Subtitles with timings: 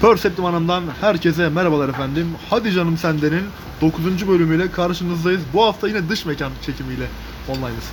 [0.00, 2.28] Perceptive Hanım'dan herkese merhabalar efendim.
[2.50, 3.42] Hadi Canım Sende'nin
[3.80, 4.28] 9.
[4.28, 5.40] bölümüyle karşınızdayız.
[5.54, 7.06] Bu hafta yine dış mekan çekimiyle
[7.48, 7.84] online'ız.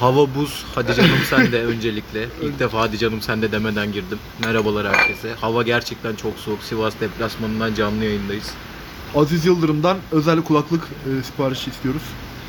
[0.00, 0.64] Hava buz.
[0.74, 2.28] Hadi canım sen de öncelikle.
[2.42, 4.18] İlk defa hadi canım sen de demeden girdim.
[4.44, 5.34] Merhabalar herkese.
[5.40, 6.62] Hava gerçekten çok soğuk.
[6.62, 8.50] Sivas deplasmanından canlı yayındayız.
[9.14, 12.02] Aziz Yıldırım'dan özel kulaklık e, siparişi istiyoruz.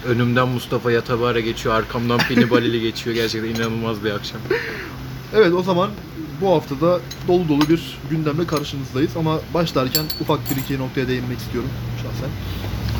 [0.05, 1.75] Önümden Mustafa Yatabare geçiyor.
[1.75, 3.15] Arkamdan Pini Balili geçiyor.
[3.15, 4.41] Gerçekten inanılmaz bir akşam.
[5.35, 5.89] Evet o zaman
[6.41, 11.69] bu haftada dolu dolu bir gündemle karşınızdayız ama başlarken ufak bir iki noktaya değinmek istiyorum
[11.95, 12.29] şahsen.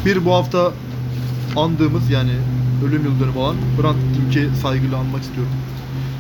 [0.06, 0.74] Bir bu hafta
[1.56, 2.32] andığımız yani
[2.86, 5.52] ölüm yıl dönümü olan Hrant Dink'i saygıyla anmak istiyorum.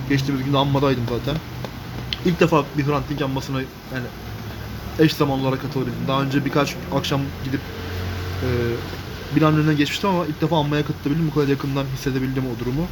[0.10, 1.36] Geçtiğimiz gün anmadaydım zaten.
[2.26, 4.06] İlk defa bir Hrant Dink anmasına yani
[5.00, 6.08] eş zamanlı olarak katılabildim.
[6.08, 7.62] Daha önce birkaç akşam gidip
[8.44, 8.48] e,
[9.36, 11.28] binanın önüne geçmiştim ama ilk defa anmaya katılabildim.
[11.28, 12.86] Bu kadar yakından hissedebildim o durumu.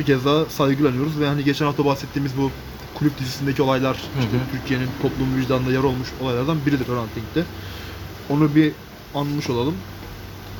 [0.00, 2.50] Bir kez daha saygıyla anıyoruz ve hani geçen hafta bahsettiğimiz bu
[2.98, 4.30] kulüp dizisindeki olaylar, işte.
[4.52, 7.44] Türkiye'nin toplum vicdanında yer olmuş olaylardan biridir Hrant Dink'te.
[8.30, 8.72] Onu bir
[9.14, 9.74] anmış olalım.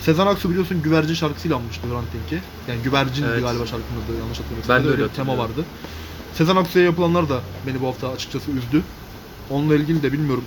[0.01, 2.43] Sezen Aksu biliyorsun Güvercin şarkısıyla anmıştı Hrant Dink'i.
[2.69, 3.43] Yani Güvercin Evet.
[3.43, 4.77] galiba şarkının adı yanlış hatırlamıyorsam.
[4.77, 5.65] Ben de Öyle bir tema vardı.
[6.35, 8.83] Sezen Aksu'ya yapılanlar da beni bu hafta açıkçası üzdü.
[9.51, 10.45] Onunla ilgili de bilmiyorum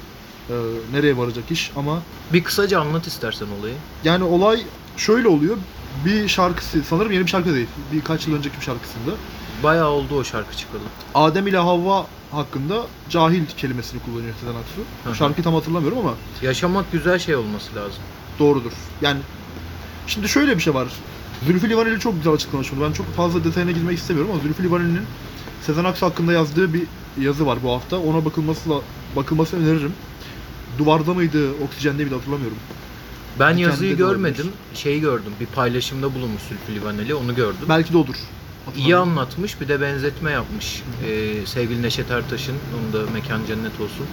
[0.50, 0.54] e,
[0.94, 2.02] nereye varacak iş ama
[2.34, 3.74] Bir kısaca anlat istersen olayı.
[4.04, 4.62] yani olay
[4.98, 5.58] şöyle oluyor.
[6.06, 7.68] Bir şarkısı, sanırım yeni bir şarkı değil.
[7.94, 9.12] Birkaç yıl önceki bir şarkısında.
[9.64, 10.82] Bayağı oldu o şarkı çıkalı.
[11.16, 14.82] Adem ile Havva hakkında cahil kelimesini kullanıyor Sezen Aksu.
[15.04, 15.16] Hı hı.
[15.16, 18.00] Şarkıyı tam hatırlamıyorum ama Yaşamak güzel şey olması lazım.
[18.40, 18.72] doğrudur.
[19.02, 19.20] Yani
[20.08, 20.88] şimdi şöyle bir şey var.
[21.46, 22.84] Zülfü Livaneli çok güzel açıklamış bunu.
[22.88, 25.04] Ben çok fazla detayına girmek istemiyorum ama Zülfü Livaneli'nin
[25.62, 26.84] Sezen Aksu hakkında yazdığı bir
[27.22, 27.98] yazı var bu hafta.
[28.00, 28.70] Ona bakılması
[29.16, 29.94] bakılmasını öneririm.
[30.78, 32.58] Duvarda mıydı, oksijende miydi hatırlamıyorum.
[33.40, 34.52] Ben Bir yazıyı kendi de görmedim.
[34.74, 35.34] Şeyi gördüm.
[35.40, 37.16] Bir paylaşımda bulunmuş Zülfü Livaneli.
[37.16, 37.66] Onu gördüm.
[37.70, 38.16] Belki de odur.
[38.16, 39.10] İyi Hatırlamıyorum.
[39.10, 40.84] anlatmış bir de benzetme yapmış.
[41.08, 44.06] Ee, sevgili Neşet Ertaş'ın, onun da mekan cennet olsun.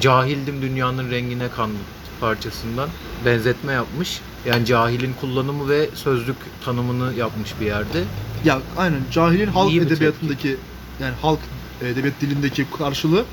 [0.00, 1.78] Cahildim dünyanın rengine kandım
[2.20, 2.88] parçasından
[3.24, 4.20] benzetme yapmış.
[4.46, 8.04] Yani cahilin kullanımı ve sözlük tanımını yapmış bir yerde.
[8.44, 10.56] Ya aynen cahilin halk İyi bir edebiyatındaki
[11.02, 11.40] yani halk
[11.82, 13.24] edebiyat dilindeki karşılığı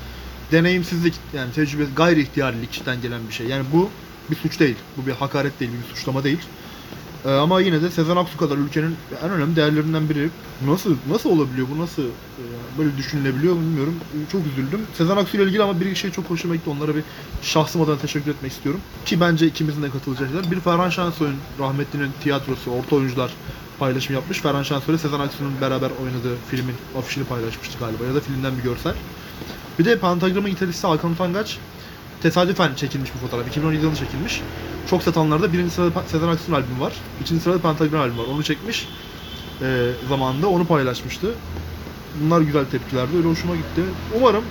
[0.52, 3.46] deneyimsizlik yani tecrübe gayri ihtiyarilikten gelen bir şey.
[3.46, 3.90] Yani bu
[4.30, 4.76] bir suç değil.
[4.96, 6.38] Bu bir hakaret değil, bir suçlama değil.
[7.24, 10.30] Ee, ama yine de Sezen Aksu kadar ülkenin en önemli değerlerinden biri.
[10.66, 11.78] Nasıl nasıl olabiliyor bu?
[11.82, 12.44] Nasıl e,
[12.78, 13.94] böyle düşünülebiliyor bilmiyorum.
[14.32, 14.80] Çok üzüldüm.
[14.94, 16.70] Sezen Aksu ile ilgili ama bir şey çok hoşuma gitti.
[16.70, 17.02] Onlara bir
[17.42, 18.80] şahsım adına teşekkür etmek istiyorum.
[19.06, 20.50] Ki bence ikimizin de katılacağı şeyler.
[20.50, 23.30] Bir Ferhan Şensoy'un rahmetlinin tiyatrosu, orta oyuncular
[23.78, 24.38] paylaşım yapmış.
[24.40, 28.62] Ferhan Şensoy ile Sezen Aksu'nun beraber oynadığı filmin afişini paylaşmıştı galiba ya da filmden bir
[28.62, 28.94] görsel.
[29.78, 31.58] Bir de Pentagram'ın gitaristi Hakan Utangaç
[32.22, 33.48] tesadüfen çekilmiş bir fotoğraf.
[33.48, 34.40] 2017 yılında çekilmiş.
[34.90, 36.92] Çok satanlarda birinci sırada Sezen Aksu'nun albümü var.
[37.20, 38.26] İkinci sırada Pentagram albümü var.
[38.34, 38.88] Onu çekmiş
[39.62, 41.34] e, zamanında onu paylaşmıştı.
[42.22, 43.16] Bunlar güzel tepkilerdi.
[43.16, 43.82] Öyle hoşuma gitti.
[44.16, 44.44] Umarım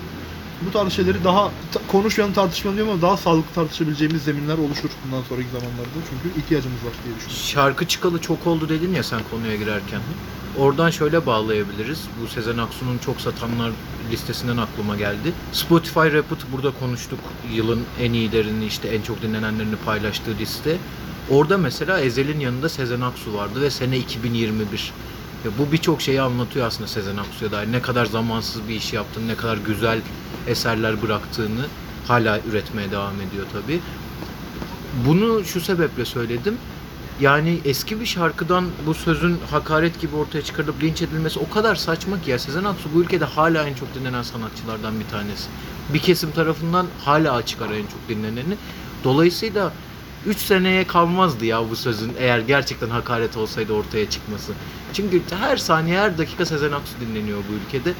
[0.67, 5.47] bu tarz şeyleri daha ta- konuşmayalım tartışmayalım ama daha sağlıklı tartışabileceğimiz zeminler oluşur bundan sonraki
[5.47, 5.99] zamanlarda.
[6.09, 7.43] Çünkü ihtiyacımız var diye düşünüyorum.
[7.45, 10.01] Şarkı çıkalı çok oldu dedin ya sen konuya girerken.
[10.59, 11.99] Oradan şöyle bağlayabiliriz.
[12.21, 13.71] Bu Sezen Aksu'nun çok satanlar
[14.11, 15.33] listesinden aklıma geldi.
[15.51, 17.19] Spotify Rapid burada konuştuk.
[17.53, 20.77] Yılın en iyilerini işte en çok dinlenenlerini paylaştığı liste.
[21.29, 24.93] Orada mesela Ezel'in yanında Sezen Aksu vardı ve sene 2021.
[25.45, 27.71] Ya bu birçok şeyi anlatıyor aslında Sezen Aksu'ya dair.
[27.71, 30.01] Ne kadar zamansız bir iş yaptığını, ne kadar güzel
[30.47, 31.65] eserler bıraktığını
[32.07, 33.79] hala üretmeye devam ediyor tabii.
[35.07, 36.57] Bunu şu sebeple söyledim.
[37.21, 42.21] Yani eski bir şarkıdan bu sözün hakaret gibi ortaya çıkarılıp linç edilmesi o kadar saçma
[42.21, 42.39] ki ya.
[42.39, 45.49] Sezen Aksu bu ülkede hala en çok dinlenen sanatçılardan bir tanesi.
[45.93, 48.55] Bir kesim tarafından hala açık ara en çok dinleneni.
[49.03, 49.73] Dolayısıyla
[50.25, 54.53] 3 seneye kalmazdı ya bu sözün eğer gerçekten hakaret olsaydı ortaya çıkması.
[54.93, 57.93] Çünkü her saniye her dakika Sezen Aksu dinleniyor bu ülkede.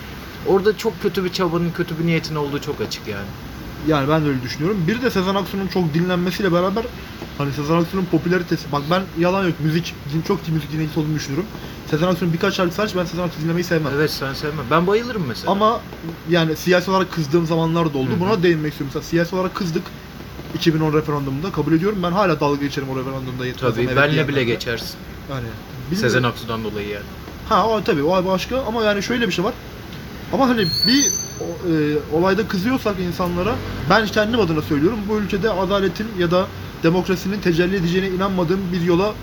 [0.47, 3.27] Orada çok kötü bir çabanın, kötü bir niyetin olduğu çok açık yani.
[3.87, 4.83] Yani ben de öyle düşünüyorum.
[4.87, 6.85] Bir de Sezen Aksu'nun çok dinlenmesiyle beraber
[7.37, 9.95] hani Sezen Aksu'nun popülaritesi bak ben yalan yok müzik
[10.27, 11.47] çok müzik dinleyicisi olduğunu düşünüyorum.
[11.89, 13.91] Sezen Aksu'nun birkaç şarkısı hariç ben Sezen Aksu dinlemeyi sevmem.
[13.95, 14.61] Evet sen sevme.
[14.71, 15.51] Ben bayılırım mesela.
[15.51, 15.81] Ama
[16.29, 18.09] yani siyasi olarak kızdığım zamanlar da oldu.
[18.09, 18.19] Hı hı.
[18.19, 18.91] Buna değinmek istiyorum.
[18.95, 19.83] Mesela siyasi olarak kızdık
[20.55, 21.99] 2010 referandumunda kabul ediyorum.
[22.03, 23.45] Ben hala dalga geçerim o referandumda.
[23.45, 24.27] yetmez Tabii evet benle diyenlerle.
[24.27, 24.95] bile geçersin.
[25.31, 25.43] Yani
[25.89, 26.25] Sezen bilmiyorum.
[26.35, 27.05] Aksu'dan dolayı yani.
[27.49, 29.53] Ha o tabii o başka ama yani şöyle bir şey var.
[30.33, 31.11] Ama hani bir
[31.41, 33.55] o- e, olayda kızıyorsak insanlara
[33.89, 36.47] ben kendim adına söylüyorum bu ülkede adaletin ya da
[36.83, 39.13] demokrasinin tecelli edeceğine inanmadığım bir yola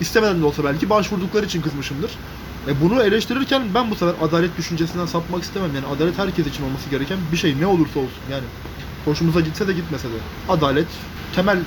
[0.00, 2.10] istemeden de olsa belki başvurdukları için kızmışımdır.
[2.68, 5.74] E bunu eleştirirken ben bu sefer adalet düşüncesinden sapmak istemem.
[5.74, 8.22] Yani adalet herkes için olması gereken bir şey ne olursa olsun.
[8.30, 8.44] Yani
[9.04, 10.16] hoşumuza gitse de gitmese de.
[10.48, 10.86] Adalet
[11.34, 11.58] temel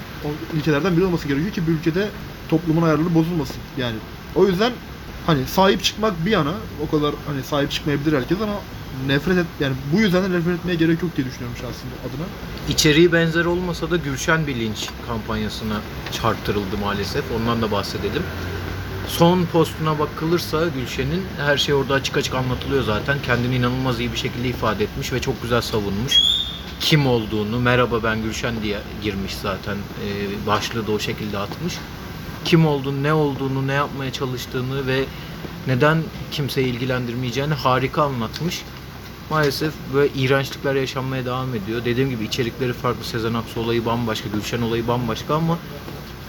[0.56, 2.10] ilkelerden biri olması gerekiyor ki bir ülkede
[2.50, 3.58] toplumun ayarları bozulmasın.
[3.78, 3.96] Yani
[4.36, 4.72] o yüzden
[5.25, 6.54] hani sahip çıkmak bir yana
[6.88, 8.54] o kadar hani sahip çıkmayabilir herkes ama
[9.07, 12.25] nefret et yani bu yüzden de nefret etmeye gerek yok diye düşünüyorum şahsım adına.
[12.69, 17.23] İçeriği benzer olmasa da Gülşen Bilinç kampanyasına çarptırıldı maalesef.
[17.39, 18.23] Ondan da bahsedelim.
[19.07, 23.17] Son postuna bakılırsa Gülşen'in her şey orada açık açık anlatılıyor zaten.
[23.25, 26.19] Kendini inanılmaz iyi bir şekilde ifade etmiş ve çok güzel savunmuş.
[26.79, 29.75] Kim olduğunu, merhaba ben Gülşen diye girmiş zaten.
[29.75, 31.73] Ee, başlığı da o şekilde atmış.
[32.45, 35.03] Kim olduğunu, ne olduğunu, ne yapmaya çalıştığını ve
[35.67, 38.61] neden kimseyi ilgilendirmeyeceğini harika anlatmış.
[39.31, 41.86] Maalesef böyle iğrençlikler yaşanmaya devam ediyor.
[41.86, 43.04] Dediğim gibi içerikleri farklı.
[43.04, 45.57] Sezen Aksu olayı bambaşka, Gülşen olayı bambaşka ama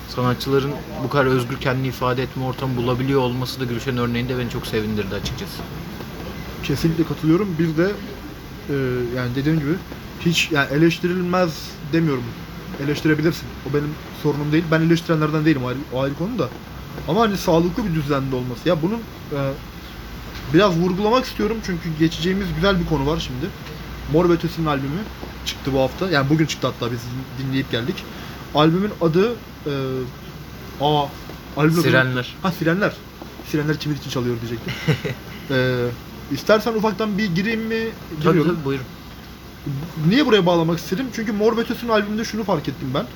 [0.09, 0.71] sanatçıların
[1.05, 5.15] bu kadar özgür kendini ifade etme ortamı bulabiliyor olması da Gülşen örneğinde beni çok sevindirdi
[5.15, 5.63] açıkçası.
[6.63, 7.57] Kesinlikle katılıyorum.
[7.59, 7.91] Bir de
[8.69, 8.75] e,
[9.17, 9.75] yani dediğim gibi
[10.21, 12.25] hiç yani eleştirilmez demiyorum.
[12.85, 13.47] Eleştirebilirsin.
[13.71, 14.65] O benim sorunum değil.
[14.71, 16.49] Ben eleştirenlerden değilim o ayrı, o ayrı konu da.
[17.09, 18.69] Ama hani sağlıklı bir düzende olması.
[18.69, 18.99] Ya bunun
[19.33, 19.53] e,
[20.55, 23.47] biraz vurgulamak istiyorum çünkü geçeceğimiz güzel bir konu var şimdi.
[24.13, 25.01] Mor ve Ötesi'nin albümü
[25.47, 26.11] çıktı bu hafta.
[26.11, 27.01] Yani bugün çıktı hatta biz
[27.39, 27.97] dinleyip geldik.
[28.55, 29.33] Albümün adı
[29.67, 29.73] e,
[30.81, 31.05] aa
[31.57, 32.35] albüm adı- Sirenler.
[32.43, 32.93] Ha sirenler.
[33.47, 34.73] Sirenler kimin için çalıyor diyecektim.
[35.51, 35.85] ee,
[36.35, 37.89] istersen ufaktan bir gireyim mi?
[38.11, 38.55] Tabii Giriyorum.
[38.55, 38.85] tabii buyurun.
[40.09, 41.07] Niye buraya bağlamak istedim?
[41.17, 43.07] Çünkü Mor ve Ötesi'nin albümünde şunu fark ettim ben.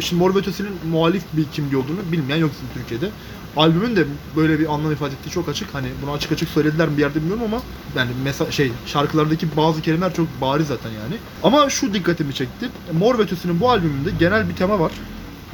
[0.00, 3.10] Şimdi Mor ve Ötesi'nin muhalif bir kimliği olduğunu bilmeyen yok bizim Türkiye'de.
[3.56, 4.04] Albümün de
[4.36, 5.74] böyle bir anlam ifade ettiği çok açık.
[5.74, 7.62] Hani bunu açık açık söylediler mi bir yerde bilmiyorum ama
[7.96, 11.16] yani mesela şey şarkılardaki bazı kelimeler çok bariz zaten yani.
[11.42, 12.68] Ama şu dikkatimi çekti.
[12.92, 14.92] Mor ve Ötesi'nin bu albümünde genel bir tema var.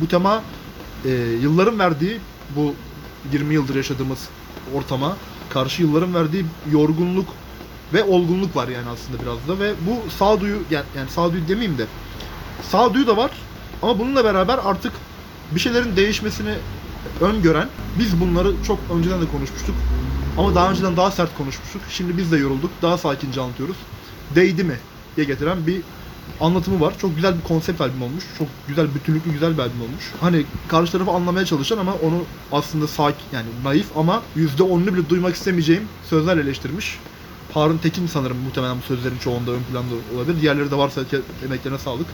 [0.01, 0.43] Bu tema
[1.05, 1.11] e,
[1.43, 2.21] yılların verdiği
[2.57, 2.75] bu
[3.33, 4.29] 20 yıldır yaşadığımız
[4.75, 5.17] ortama
[5.51, 7.29] karşı yılların verdiği yorgunluk
[7.93, 11.87] ve olgunluk var yani aslında biraz da ve bu sağduyu yani, yani sağduyu demeyeyim de
[12.71, 13.31] sağduyu da var
[13.83, 14.93] ama bununla beraber artık
[15.51, 16.55] bir şeylerin değişmesini
[17.21, 17.69] öngören
[17.99, 19.75] biz bunları çok önceden de konuşmuştuk
[20.39, 21.83] ama daha önceden daha sert konuşmuştuk.
[21.91, 22.71] Şimdi biz de yorulduk.
[22.83, 23.77] Daha sakince anlatıyoruz.
[24.35, 24.77] Değdi mi
[25.17, 25.81] diye getiren bir
[26.41, 26.95] anlatımı var.
[26.99, 28.25] Çok güzel bir konsept albüm olmuş.
[28.39, 30.13] Çok güzel, bütünlüklü güzel bir albüm olmuş.
[30.21, 32.23] Hani karşı tarafı anlamaya çalışan ama onu
[32.53, 36.99] aslında sakin yani naif ama %10'unu bile duymak istemeyeceğim sözler eleştirmiş.
[37.55, 40.41] Harun Tekin sanırım muhtemelen bu sözlerin çoğunda ön planda olabilir.
[40.41, 41.01] Diğerleri de varsa
[41.45, 42.07] emeklerine sağlık.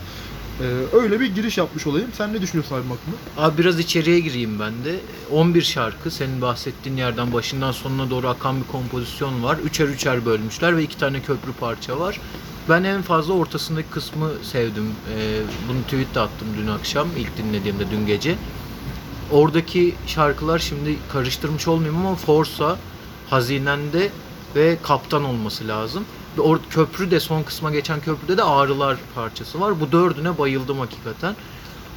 [0.60, 2.08] Ee, öyle bir giriş yapmış olayım.
[2.12, 3.16] Sen ne düşünüyorsun albüm hakkında?
[3.46, 4.96] Abi biraz içeriye gireyim ben de.
[5.32, 9.58] 11 şarkı senin bahsettiğin yerden başından sonuna doğru akan bir kompozisyon var.
[9.58, 12.20] Üçer üçer bölmüşler ve iki tane köprü parça var.
[12.68, 14.94] Ben en fazla ortasındaki kısmı sevdim.
[15.14, 18.34] Ee, bunu tweet'te attım dün akşam ilk dinlediğimde dün gece.
[19.32, 22.76] Oradaki şarkılar şimdi karıştırmış olmayayım ama Forsa,
[23.30, 24.08] Hazinende
[24.56, 26.04] ve Kaptan olması lazım.
[26.40, 29.80] Or köprü de son kısma geçen köprüde de Ağrılar parçası var.
[29.80, 31.36] Bu dördüne bayıldım hakikaten.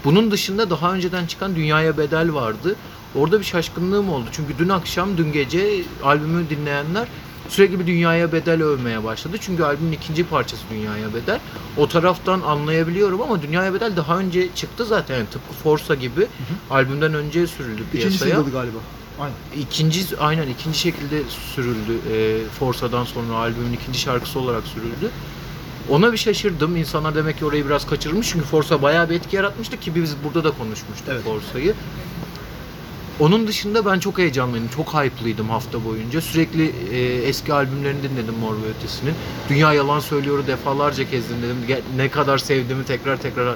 [0.05, 2.75] Bunun dışında daha önceden çıkan Dünyaya Bedel vardı.
[3.15, 4.25] Orada bir şaşkınlığım oldu.
[4.31, 7.07] Çünkü dün akşam, dün gece albümü dinleyenler
[7.49, 9.37] sürekli bir Dünyaya Bedel övmeye başladı.
[9.41, 11.39] Çünkü albümün ikinci parçası Dünyaya Bedel.
[11.77, 15.15] O taraftan anlayabiliyorum ama Dünyaya Bedel daha önce çıktı zaten.
[15.15, 16.27] Yani tıpkı Forsa gibi
[16.69, 18.35] albümden önce sürüldü İkinci piyasaya.
[18.35, 18.77] single'dı galiba.
[19.21, 19.63] Aynen.
[19.63, 21.23] İkinci aynen ikinci şekilde
[21.55, 21.99] sürüldü.
[22.13, 25.11] E, Forsa'dan sonra albümün ikinci şarkısı olarak sürüldü.
[25.89, 26.75] Ona bir şaşırdım.
[26.75, 28.29] İnsanlar demek ki orayı biraz kaçırmış.
[28.29, 31.23] Çünkü Forsa bayağı bir etki yaratmıştı ki biz burada da konuşmuştuk Evet.
[31.23, 31.73] Forsa'yı.
[33.19, 34.67] Onun dışında ben çok heyecanlıydım.
[34.75, 36.21] Çok hype'lıydım hafta boyunca.
[36.21, 39.13] Sürekli e, eski albümlerini dinledim Mor ve Ötesi'nin.
[39.49, 41.57] Dünya Yalan Söylüyor'u defalarca kez dinledim.
[41.95, 43.55] Ne kadar sevdiğimi tekrar tekrar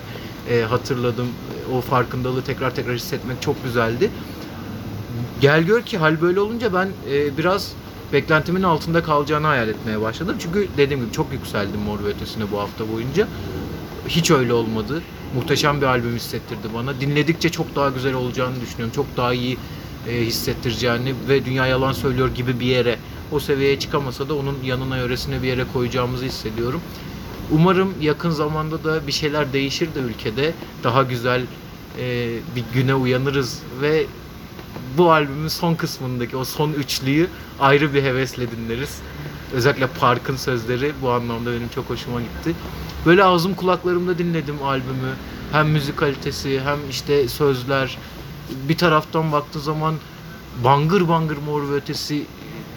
[0.50, 1.28] e, hatırladım.
[1.74, 4.12] O farkındalığı tekrar tekrar hissetmek çok güzeldi.
[5.42, 7.72] Gel gör ki hal böyle olunca ben e, biraz
[8.14, 10.36] beklentimin altında kalacağını hayal etmeye başladım.
[10.40, 13.28] Çünkü dediğim gibi çok yükseldim Mor ve Ötesi'ne bu hafta boyunca.
[14.08, 15.02] Hiç öyle olmadı.
[15.36, 17.02] Muhteşem bir albüm hissettirdi bana.
[17.02, 18.96] Dinledikçe çok daha güzel olacağını düşünüyorum.
[18.96, 19.58] Çok daha iyi
[20.10, 22.98] e, hissettireceğini ve Dünya Yalan Söylüyor gibi bir yere
[23.32, 26.82] o seviyeye çıkamasa da onun yanına yöresine bir yere koyacağımızı hissediyorum.
[27.52, 31.42] Umarım yakın zamanda da bir şeyler değişir de ülkede daha güzel
[32.00, 34.06] e, bir güne uyanırız ve
[34.98, 37.28] bu albümün son kısmındaki o son üçlüyü
[37.60, 39.00] ayrı bir hevesle dinleriz.
[39.54, 42.56] Özellikle Park'ın sözleri bu anlamda benim çok hoşuma gitti.
[43.06, 45.14] Böyle ağzım kulaklarımda dinledim albümü.
[45.52, 47.98] Hem müzik kalitesi hem işte sözler.
[48.70, 49.96] Bir taraftan baktığı zaman
[50.64, 52.26] bangır bangır mor ve ötesi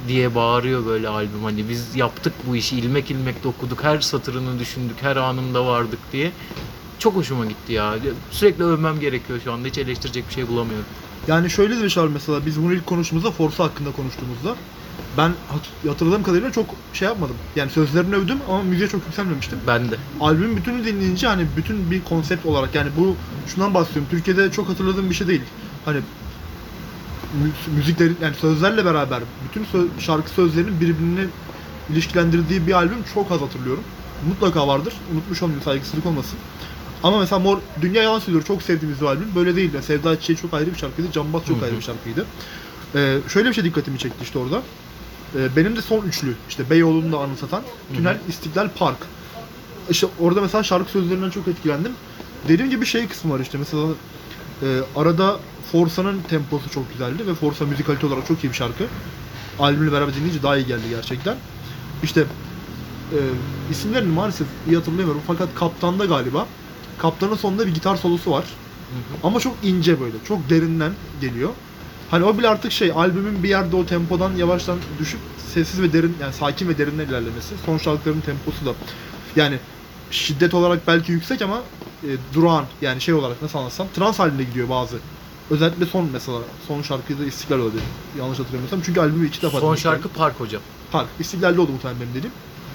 [0.08, 1.44] diye bağırıyor böyle albüm.
[1.44, 3.84] Hani biz yaptık bu işi ilmek ilmek dokuduk.
[3.84, 4.96] Her satırını düşündük.
[5.02, 6.32] Her anında vardık diye.
[6.98, 7.94] Çok hoşuma gitti ya.
[8.30, 9.68] Sürekli övmem gerekiyor şu anda.
[9.68, 10.86] Hiç eleştirecek bir şey bulamıyorum.
[11.28, 14.54] Yani şöyle de bir şey var mesela biz bunu ilk konuştuğumuzda Forza hakkında konuştuğumuzda
[15.18, 17.36] ben hat- hatırladığım kadarıyla çok şey yapmadım.
[17.56, 19.58] Yani sözlerini övdüm ama müziğe çok yükselmemiştim.
[19.66, 19.96] Ben de.
[20.20, 23.16] Albümün bütünü dinleyince hani bütün bir konsept olarak yani bu
[23.46, 24.08] şundan bahsediyorum.
[24.10, 25.42] Türkiye'de çok hatırladığım bir şey değil.
[25.84, 25.96] Hani
[27.42, 31.26] mü- müziklerin yani sözlerle beraber bütün sö- şarkı sözlerinin birbirini
[31.90, 33.84] ilişkilendirdiği bir albüm çok az hatırlıyorum.
[34.28, 34.94] Mutlaka vardır.
[35.12, 36.38] Unutmuş olmayayım saygısızlık olmasın.
[37.02, 39.34] Ama mesela Mor Dünya Yalan Söylüyor çok sevdiğimiz bir albüm.
[39.34, 39.74] Böyle değil.
[39.74, 41.12] Yani Sevda Çiçeği çok ayrı bir şarkıydı.
[41.12, 41.64] Cambaz çok Hı hı.
[41.64, 42.26] ayrı bir şarkıydı.
[42.94, 44.62] Ee, şöyle bir şey dikkatimi çekti işte orada.
[45.36, 47.62] Ee, benim de son üçlü işte Beyoğlu'nu da anımsatan
[47.96, 48.98] Tünel, İstiklal, Park.
[49.90, 51.92] İşte orada mesela şarkı sözlerinden çok etkilendim.
[52.48, 53.82] Dediğim gibi şey kısmı var işte mesela
[54.62, 55.40] e, arada
[55.72, 58.84] Forsa'nın temposu çok güzeldi ve Forsa müzikalite olarak çok iyi bir şarkı.
[59.58, 61.36] Albümle beraber dinleyince daha iyi geldi gerçekten.
[62.02, 62.20] İşte
[63.12, 63.18] e,
[63.70, 66.46] isimlerini maalesef iyi hatırlayamıyorum fakat Kaptan'da galiba.
[66.98, 68.44] Kaptanın sonunda bir gitar solosu var.
[69.22, 71.50] Ama çok ince böyle, çok derinden geliyor.
[72.10, 75.20] Hani o bile artık şey, albümün bir yerde o tempodan yavaştan düşüp
[75.54, 77.54] sessiz ve derin, yani sakin ve derinden ilerlemesi.
[77.66, 78.70] Son şarkıların temposu da
[79.36, 79.58] yani
[80.10, 81.60] şiddet olarak belki yüksek ama
[82.04, 84.96] e, durağan yani şey olarak nasıl anlatsam trans halinde gidiyor bazı.
[85.50, 86.38] Özellikle son mesela
[86.68, 87.82] son şarkıyı da İstiklal olabilir.
[88.18, 88.80] Yanlış hatırlamıyorsam.
[88.82, 90.62] Çünkü albümü iki defa Son şarkı Park hocam.
[90.92, 91.08] Park.
[91.20, 92.34] İstiklal'de oldu muhtemelen benim dediğim.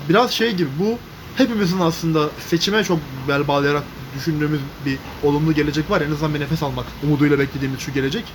[0.09, 0.97] Biraz şey gibi bu
[1.37, 3.83] hepimizin aslında seçime çok bel bağlayarak
[4.15, 6.01] düşündüğümüz bir olumlu gelecek var.
[6.01, 8.25] ya, En azından bir nefes almak umuduyla beklediğimiz şu gelecek.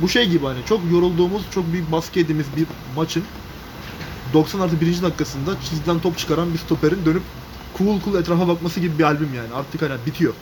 [0.00, 3.24] Bu şey gibi hani çok yorulduğumuz, çok büyük baskı yediğimiz bir maçın
[4.32, 5.02] 90 artı 1.
[5.02, 7.22] dakikasında çizgiden top çıkaran bir stoperin dönüp
[7.78, 9.54] cool cool etrafa bakması gibi bir albüm yani.
[9.54, 10.34] Artık hani bitiyor.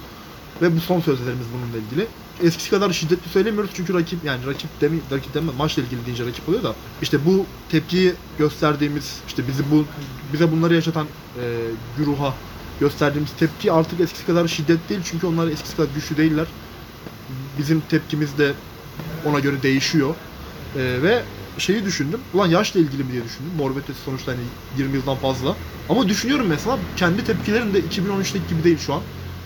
[0.63, 2.07] Ve bu son sözlerimiz bununla ilgili.
[2.43, 6.49] Eskisi kadar şiddetli söylemiyoruz çünkü rakip yani rakip demi rakip deme maçla ilgili deyince rakip
[6.49, 9.85] oluyor da işte bu tepkiyi gösterdiğimiz işte bizi bu
[10.33, 11.07] bize bunları yaşatan
[11.37, 11.43] e,
[11.99, 12.35] güruha
[12.87, 16.47] gösterdiğimiz tepki artık eskisi kadar şiddet değil çünkü onlar eskisi kadar güçlü değiller.
[17.59, 18.53] Bizim tepkimiz de
[19.27, 20.15] ona göre değişiyor.
[20.77, 21.23] E, ve
[21.59, 22.21] şeyi düşündüm.
[22.35, 23.53] Ulan yaşla ilgili mi diye düşündüm.
[23.59, 24.41] Mor ve Ötesi sonuçta hani
[24.79, 25.57] 20 yıldan fazla.
[25.89, 29.01] Ama düşünüyorum mesela kendi tepkilerim de 2013'teki gibi değil şu an.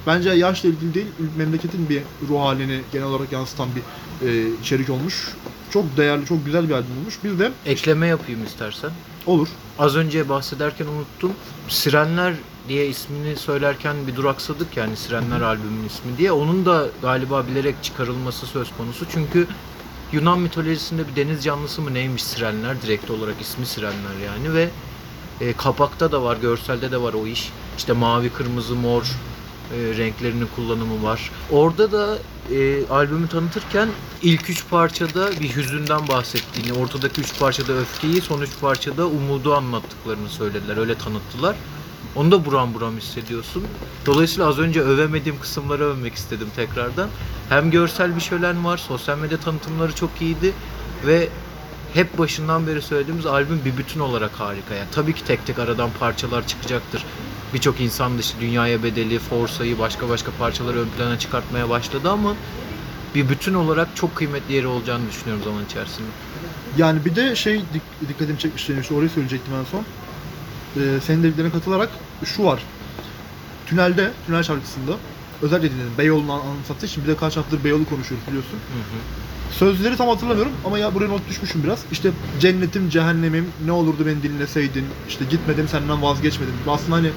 [0.07, 3.83] Bence yaşla ilgili değil, memleketin bir ruh halini genel olarak yansıtan bir
[4.29, 5.29] e, içerik olmuş.
[5.71, 7.15] Çok değerli, çok güzel bir albüm olmuş.
[7.25, 8.91] Bir de Ekleme yapayım istersen.
[9.27, 9.49] olur.
[9.79, 11.33] Az önce bahsederken unuttum.
[11.69, 12.35] Sirenler
[12.69, 16.33] diye ismini söylerken bir duraksadık yani Sirenler albümünün ismi diye.
[16.33, 19.07] Onun da galiba bilerek çıkarılması söz konusu.
[19.13, 19.47] Çünkü
[20.13, 22.83] Yunan mitolojisinde bir deniz canlısı mı neymiş Sirenler?
[22.83, 24.69] Direkt olarak ismi Sirenler yani ve
[25.41, 27.53] e, kapakta da var, görselde de var o iş.
[27.79, 31.31] İşte mavi, kırmızı, mor e, renklerinin kullanımı var.
[31.51, 32.19] Orada da
[32.55, 33.89] e, albümü tanıtırken
[34.23, 40.29] ilk üç parçada bir hüzünden bahsettiğini, ortadaki üç parçada öfkeyi, son üç parçada umudu anlattıklarını
[40.29, 40.77] söylediler.
[40.77, 41.57] Öyle tanıttılar.
[42.17, 43.65] Onu da buram buram hissediyorsun.
[44.07, 47.09] Dolayısıyla az önce övemediğim kısımları övmek istedim tekrardan.
[47.49, 50.53] Hem görsel bir şölen var, sosyal medya tanıtımları çok iyiydi
[51.07, 51.29] ve
[51.95, 54.75] hep başından beri söylediğimiz albüm bir bütün olarak harika.
[54.75, 57.05] Yani tabii ki tek tek aradan parçalar çıkacaktır.
[57.55, 62.35] Birçok insan dışı dünyaya bedeli, Forsa'yı başka başka parçaları ön plana çıkartmaya başladı ama
[63.15, 66.09] bir bütün olarak çok kıymetli yeri olacağını düşünüyorum zaman içerisinde.
[66.79, 69.85] Yani bir de şey dik- dikkatimi çekmişti işte orayı söyleyecektim en son.
[70.77, 71.91] Ee, senin dediklerine katılarak
[72.25, 72.63] şu var.
[73.67, 74.97] Tünelde, Tünel şarkısında
[75.43, 75.93] özellikle dinledim.
[75.99, 78.53] Beyoğlu'nu an- anımsattığı için bir de kaç haftadır Beyoğlu konuşuyoruz biliyorsun.
[78.53, 79.01] Hı hı.
[79.59, 81.85] Sözleri tam hatırlamıyorum ama ya buraya not düşmüşüm biraz.
[81.93, 86.55] İşte cennetim, cehennemim, ne olurdu beni dinleseydin, işte gitmedim senden vazgeçmedim.
[86.69, 87.11] Aslında hani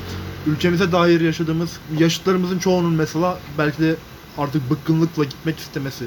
[0.48, 3.96] ülkemize dair yaşadığımız, yaşıtlarımızın çoğunun mesela belki de
[4.38, 6.06] artık bıkkınlıkla gitmek istemesi.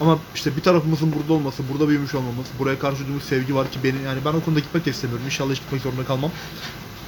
[0.00, 3.78] Ama işte bir tarafımızın burada olması, burada büyümüş olmamız, buraya karşı duyduğumuz sevgi var ki
[3.84, 5.26] beni yani ben o konuda gitmek de istemiyorum.
[5.26, 6.30] İnşallah hiç gitmek zorunda kalmam.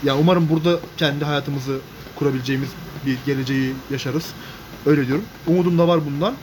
[0.05, 1.79] Yani umarım burada kendi hayatımızı
[2.17, 2.69] kurabileceğimiz
[3.07, 4.27] bir geleceği yaşarız.
[4.87, 5.25] Öyle diyorum.
[5.47, 6.35] Umudum da var bundan.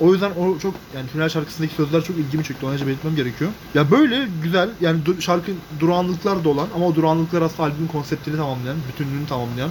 [0.00, 2.66] O yüzden o çok yani Tünel şarkısındaki sözler çok ilgimi çekti.
[2.66, 3.50] Onu önce belirtmem gerekiyor.
[3.74, 8.36] Ya böyle güzel yani du- şarkı durağanlıklar da olan ama o durağanlıklar aslında albümün konseptini
[8.36, 9.70] tamamlayan, bütünlüğünü tamamlayan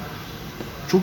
[0.92, 1.02] çok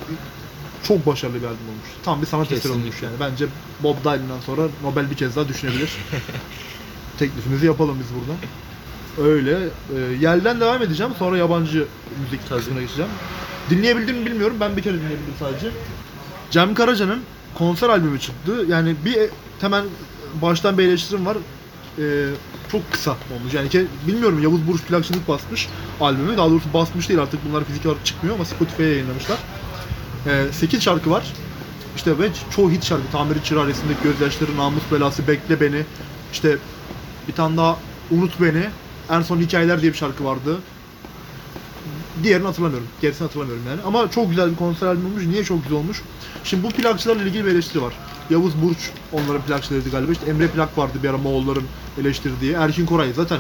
[0.83, 1.89] çok başarılı bir albüm olmuş.
[2.05, 3.15] Tam bir sanat eseri olmuş yani.
[3.21, 3.47] Bence
[3.83, 5.91] Bob Dylan'dan sonra Nobel bir kez daha düşünebilir.
[7.19, 8.39] Teklifimizi yapalım biz burada.
[9.23, 9.59] Öyle.
[9.97, 11.13] E, yerden devam edeceğim.
[11.19, 11.87] Sonra yabancı
[12.25, 13.11] müzik kısmına geçeceğim.
[13.71, 14.57] Dinleyebildim mi bilmiyorum.
[14.61, 15.71] Ben bir kere dinleyebildim sadece.
[16.51, 17.23] Cem Karaca'nın
[17.55, 18.53] konser albümü çıktı.
[18.69, 19.85] Yani bir e- hemen
[20.43, 21.37] baştan bir eleştirim var.
[21.99, 22.27] Ee,
[22.73, 23.55] çok kısa olmuş.
[23.55, 25.69] Yani ki, bilmiyorum Yavuz Burç plakçılık basmış
[26.01, 26.37] albümü.
[26.37, 29.39] Daha doğrusu basmış değil artık bunlar fizik olarak çıkmıyor ama Spotify'a yayınlamışlar.
[30.27, 31.35] Ee, 8 şarkı var.
[31.97, 33.13] İşte ve çoğu hit şarkı.
[33.13, 35.83] Tamiri Çırağı, Resimdeki Gözyaşları, Namus Belası, Bekle Beni.
[36.33, 36.59] İşte
[37.29, 37.77] bir tane daha
[38.11, 38.65] Unut Beni.
[39.11, 40.59] En son Hikayeler diye bir şarkı vardı.
[42.23, 42.89] Diğerini hatırlamıyorum.
[43.01, 43.81] Gerisini hatırlamıyorum yani.
[43.87, 45.27] Ama çok güzel bir konser albümü olmuş.
[45.27, 46.03] Niye çok güzel olmuş?
[46.45, 47.95] Şimdi bu plakçılarla ilgili bir eleştiri var.
[48.31, 50.13] Yavuz Burç onların plakçılarıydı galiba.
[50.13, 51.65] İşte Emre Plak vardı bir ara Moğolların
[52.01, 52.53] eleştirdiği.
[52.53, 53.39] Erkin Koray zaten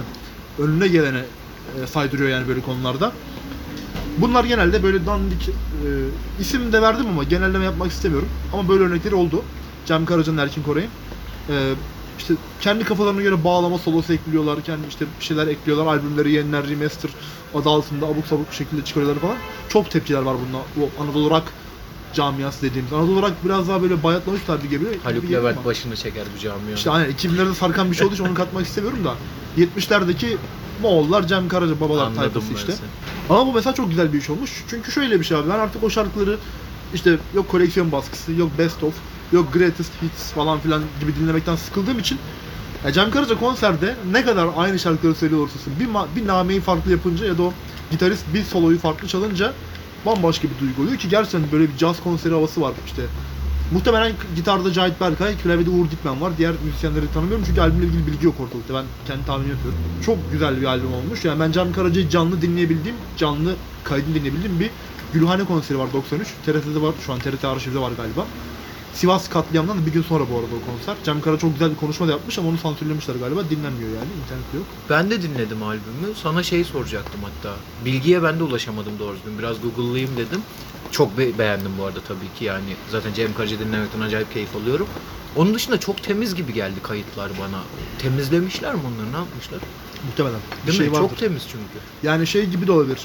[0.58, 1.22] önüne gelene
[1.82, 3.12] e, saydırıyor yani böyle konularda.
[4.18, 5.52] Bunlar genelde böyle dandik e,
[6.40, 8.28] isim de verdim ama genelleme yapmak istemiyorum.
[8.52, 9.42] Ama böyle örnekleri oldu.
[9.86, 10.90] Cem Karaca'nın Erkin Koray'ın.
[11.48, 11.74] E,
[12.18, 14.62] işte kendi kafalarına göre bağlama solosu ekliyorlar.
[14.62, 15.86] Kendi işte bir şeyler ekliyorlar.
[15.86, 17.10] Albümleri yeniler, remaster
[17.54, 19.36] adı altında abuk sabuk bir şekilde çıkarıyorlar falan.
[19.68, 20.64] Çok tepkiler var bununla.
[20.76, 21.44] Bu Anadolu Rock
[22.14, 22.92] camiası dediğimiz.
[22.92, 24.58] Anadolu Rock biraz daha böyle bayatlamış tabi.
[24.58, 26.74] Haluk gibi geliyor Levent başını çeker bu camiye.
[26.74, 29.14] İşte aynen 2000'lerde sarkan bir şey olduğu için onu katmak istemiyorum da
[29.58, 30.36] 70'lerdeki
[30.82, 32.72] Moğollar, Cem Karaca babalar Anladım tayfası işte.
[33.30, 34.64] Ama bu mesela çok güzel bir iş olmuş.
[34.70, 36.38] Çünkü şöyle bir şey abi ben artık o şarkıları
[36.94, 38.94] işte yok koleksiyon baskısı, yok best of,
[39.32, 42.18] yok greatest hits falan filan gibi dinlemekten sıkıldığım için
[42.84, 47.26] ya Cem Karaca konserde ne kadar aynı şarkıları söylüyor olursa bir, bir nameyi farklı yapınca
[47.26, 47.52] ya da o
[47.90, 49.52] gitarist bir soloyu farklı çalınca
[50.06, 53.02] bambaşka bir duygu oluyor ki gerçekten böyle bir caz konseri havası var işte.
[53.72, 56.32] Muhtemelen gitarda Cahit Berkay, klavyede Uğur Dikmen var.
[56.38, 58.74] Diğer müzisyenleri tanımıyorum çünkü albümle ilgili bilgi yok ortalıkta.
[58.74, 59.78] Ben kendi tahmin yapıyorum.
[60.06, 61.24] Çok güzel bir albüm olmuş.
[61.24, 63.54] Yani ben Cem Karaca'yı canlı dinleyebildiğim, canlı
[63.84, 64.70] kaydını dinleyebildiğim bir
[65.12, 66.28] Gülhane konseri var 93.
[66.46, 66.94] TRT'de var.
[67.06, 68.26] Şu an TRT arşivde var galiba.
[68.98, 70.96] Sivas katliamından da bir gün sonra bu arada o konser.
[71.04, 73.50] Cem Kara çok güzel bir konuşma da yapmış ama onu sansürlemişler galiba.
[73.50, 74.08] Dinlenmiyor yani.
[74.24, 74.66] internette yok.
[74.90, 76.14] Ben de dinledim albümü.
[76.22, 77.56] Sana şey soracaktım hatta.
[77.84, 79.38] Bilgiye ben de ulaşamadım doğru düzgün.
[79.38, 80.42] Biraz Google'layayım dedim.
[80.90, 82.76] Çok be- beğendim bu arada tabii ki yani.
[82.90, 84.86] Zaten Cem Karaca dinlemekten acayip keyif alıyorum.
[85.36, 87.60] Onun dışında çok temiz gibi geldi kayıtlar bana.
[87.98, 89.12] Temizlemişler mi onları?
[89.12, 89.60] Ne yapmışlar?
[90.06, 90.40] Muhtemelen.
[90.62, 90.92] Bir Değil şey mi?
[90.92, 91.08] vardır.
[91.08, 91.84] Çok temiz çünkü.
[92.02, 92.98] Yani şey gibi de olabilir.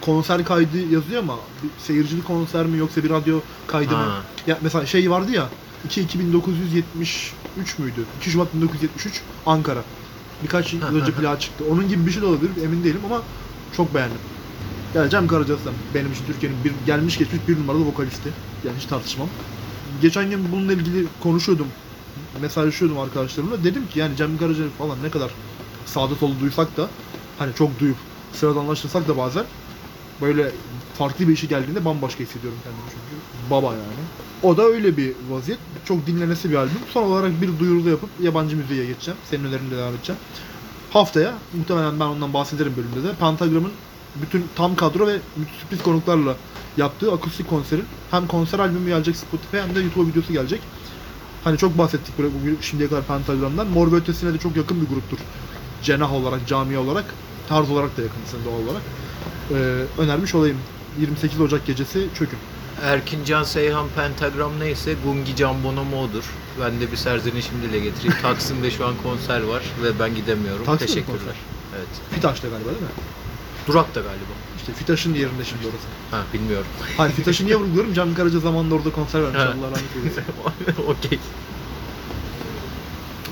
[0.00, 4.02] Konser kaydı yazıyor ama bir seyircili konser mi yoksa bir radyo kaydı mı?
[4.02, 4.22] Ha.
[4.46, 5.48] Ya mesela şey vardı ya
[5.84, 8.04] 2 2973 müydü?
[8.20, 9.82] 2 Şubat 1973 Ankara.
[10.42, 11.64] Birkaç yıl önce plağı çıktı.
[11.70, 13.22] Onun gibi bir şey de olabilir emin değilim ama
[13.76, 14.18] çok beğendim.
[14.94, 18.28] Yani Cem Karaca zaten benim için Türkiye'nin bir gelmiş geçmiş bir numaralı vokalisti.
[18.64, 19.28] Yani hiç tartışmam.
[20.02, 21.66] Geçen gün bununla ilgili konuşuyordum.
[22.40, 23.64] Mesajlaşıyordum arkadaşlarımla.
[23.64, 25.30] Dedim ki yani Cem Karaca falan ne kadar
[25.86, 26.88] sağda solda duysak da
[27.38, 27.96] hani çok duyup
[28.32, 29.44] sıradanlaştırsak da bazen
[30.20, 30.50] böyle
[30.98, 33.50] farklı bir işi geldiğinde bambaşka hissediyorum kendimi çünkü.
[33.50, 34.04] Baba yani.
[34.42, 35.60] O da öyle bir vaziyet.
[35.84, 36.80] Çok dinlenesi bir albüm.
[36.92, 39.20] Son olarak bir duyuru da yapıp yabancı müziğe geçeceğim.
[39.30, 40.20] Senin önerinle devam edeceğim.
[40.92, 43.14] Haftaya muhtemelen ben ondan bahsederim bölümde de.
[43.14, 43.72] Pentagram'ın
[44.22, 45.18] bütün tam kadro ve
[45.60, 46.36] sürpriz konuklarla
[46.76, 50.60] yaptığı akustik konserin hem konser albümü gelecek Spotify hem de YouTube videosu gelecek.
[51.44, 53.66] Hani çok bahsettik böyle bugün şimdiye kadar Pentagram'dan.
[53.66, 55.18] Mor ve Ötesi'ne de çok yakın bir gruptur.
[55.82, 57.04] Cenah olarak, cami olarak,
[57.48, 58.82] tarz olarak da yakınsın doğal olarak.
[59.50, 60.56] Ee, önermiş olayım.
[61.00, 62.38] 28 Ocak gecesi çökün.
[62.84, 66.24] Erkincan Seyhan Pentagram neyse Gungi Can Bonomo'dur.
[66.60, 68.14] Ben de bir serzenişimi dile getireyim.
[68.22, 70.64] Taksim'de şu an konser var ve ben gidemiyorum.
[70.64, 71.18] Taksim'de Teşekkürler.
[71.18, 71.34] konser?
[71.76, 71.88] Evet.
[72.14, 72.88] Fitaş'ta galiba değil mi?
[73.68, 74.32] Durak'ta galiba.
[74.56, 75.86] İşte Fitaş'ın yerinde şimdi orası.
[76.10, 76.66] Ha bilmiyorum.
[76.96, 77.94] Hayır Fitaş'ı niye vurguluyorum?
[77.94, 79.38] Cem Karaca zamanında orada konser vermiş.
[79.40, 79.44] Ha.
[79.58, 80.24] Allah rahmet eylesin.
[80.88, 81.18] Okey.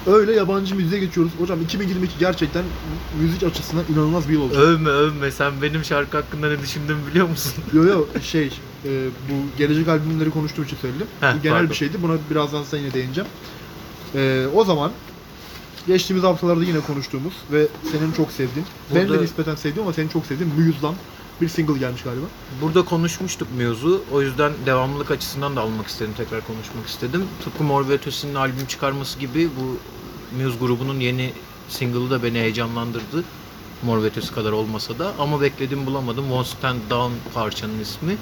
[0.08, 1.32] Öyle yabancı müziğe geçiyoruz.
[1.38, 2.64] Hocam 2022 gerçekten
[3.20, 4.62] müzik açısından inanılmaz bir yıl olacak.
[4.62, 5.30] Övme övme.
[5.30, 7.52] Sen benim şarkı hakkında ne düşündüğümü biliyor musun?
[7.72, 8.46] Yo yo şey
[8.84, 8.88] e,
[9.30, 11.06] bu gelecek albümleri konuştuğum için söyledim.
[11.20, 11.70] Heh, bu genel pardon.
[11.70, 12.02] bir şeydi.
[12.02, 13.30] Buna birazdan sen yine değineceğim.
[14.14, 14.92] E, o zaman
[15.86, 20.08] geçtiğimiz haftalarda yine konuştuğumuz ve senin çok sevdiğin, ben de Burada- nispeten sevdiğim ama senin
[20.08, 20.94] çok sevdiğin Muse'dan
[21.40, 22.26] bir single gelmiş galiba.
[22.62, 24.04] Burada konuşmuştuk Muse'u.
[24.12, 26.12] O yüzden devamlılık açısından da almak istedim.
[26.16, 27.24] Tekrar konuşmak istedim.
[27.44, 29.78] Tıpkı Mor ve Ötesi'nin albüm çıkarması gibi bu
[30.42, 31.32] Muse grubunun yeni
[31.68, 33.24] single'ı da beni heyecanlandırdı.
[33.82, 35.12] Mor ve Ötesi kadar olmasa da.
[35.18, 36.24] Ama bekledim bulamadım.
[36.24, 38.16] Won't Stand Down parçanın ismi.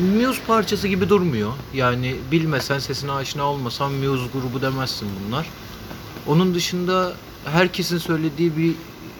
[0.00, 1.52] Muse parçası gibi durmuyor.
[1.74, 5.48] Yani bilmesen, sesine aşina olmasan Muse grubu demezsin bunlar.
[6.26, 7.12] Onun dışında
[7.44, 8.74] herkesin söylediği bir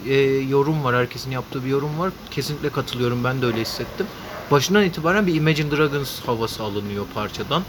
[0.08, 0.14] e,
[0.48, 2.12] yorum var, herkesin yaptığı bir yorum var.
[2.30, 4.06] Kesinlikle katılıyorum, ben de öyle hissettim.
[4.50, 7.62] Başından itibaren bir Imagine Dragons havası alınıyor parçadan.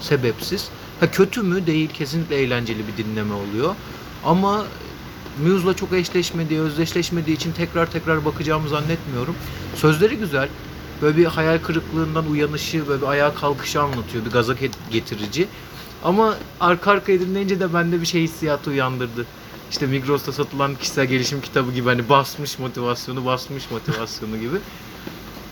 [0.00, 0.68] Sebepsiz.
[1.00, 1.66] Ha kötü mü?
[1.66, 1.90] Değil.
[1.94, 3.74] Kesinlikle eğlenceli bir dinleme oluyor.
[4.24, 4.64] Ama
[5.46, 9.34] Muse'la çok eşleşmediği, özdeşleşmediği için tekrar tekrar bakacağımı zannetmiyorum.
[9.76, 10.48] Sözleri güzel.
[11.02, 14.24] Böyle bir hayal kırıklığından uyanışı, böyle bir ayağa kalkışı anlatıyor.
[14.24, 15.48] Bir gaza get- getirici.
[16.04, 19.26] Ama arka arkaya dinleyince de bende bir şey hissiyatı uyandırdı.
[19.70, 24.56] İşte Migros'ta satılan kişisel gelişim kitabı gibi hani basmış motivasyonu, basmış motivasyonu gibi.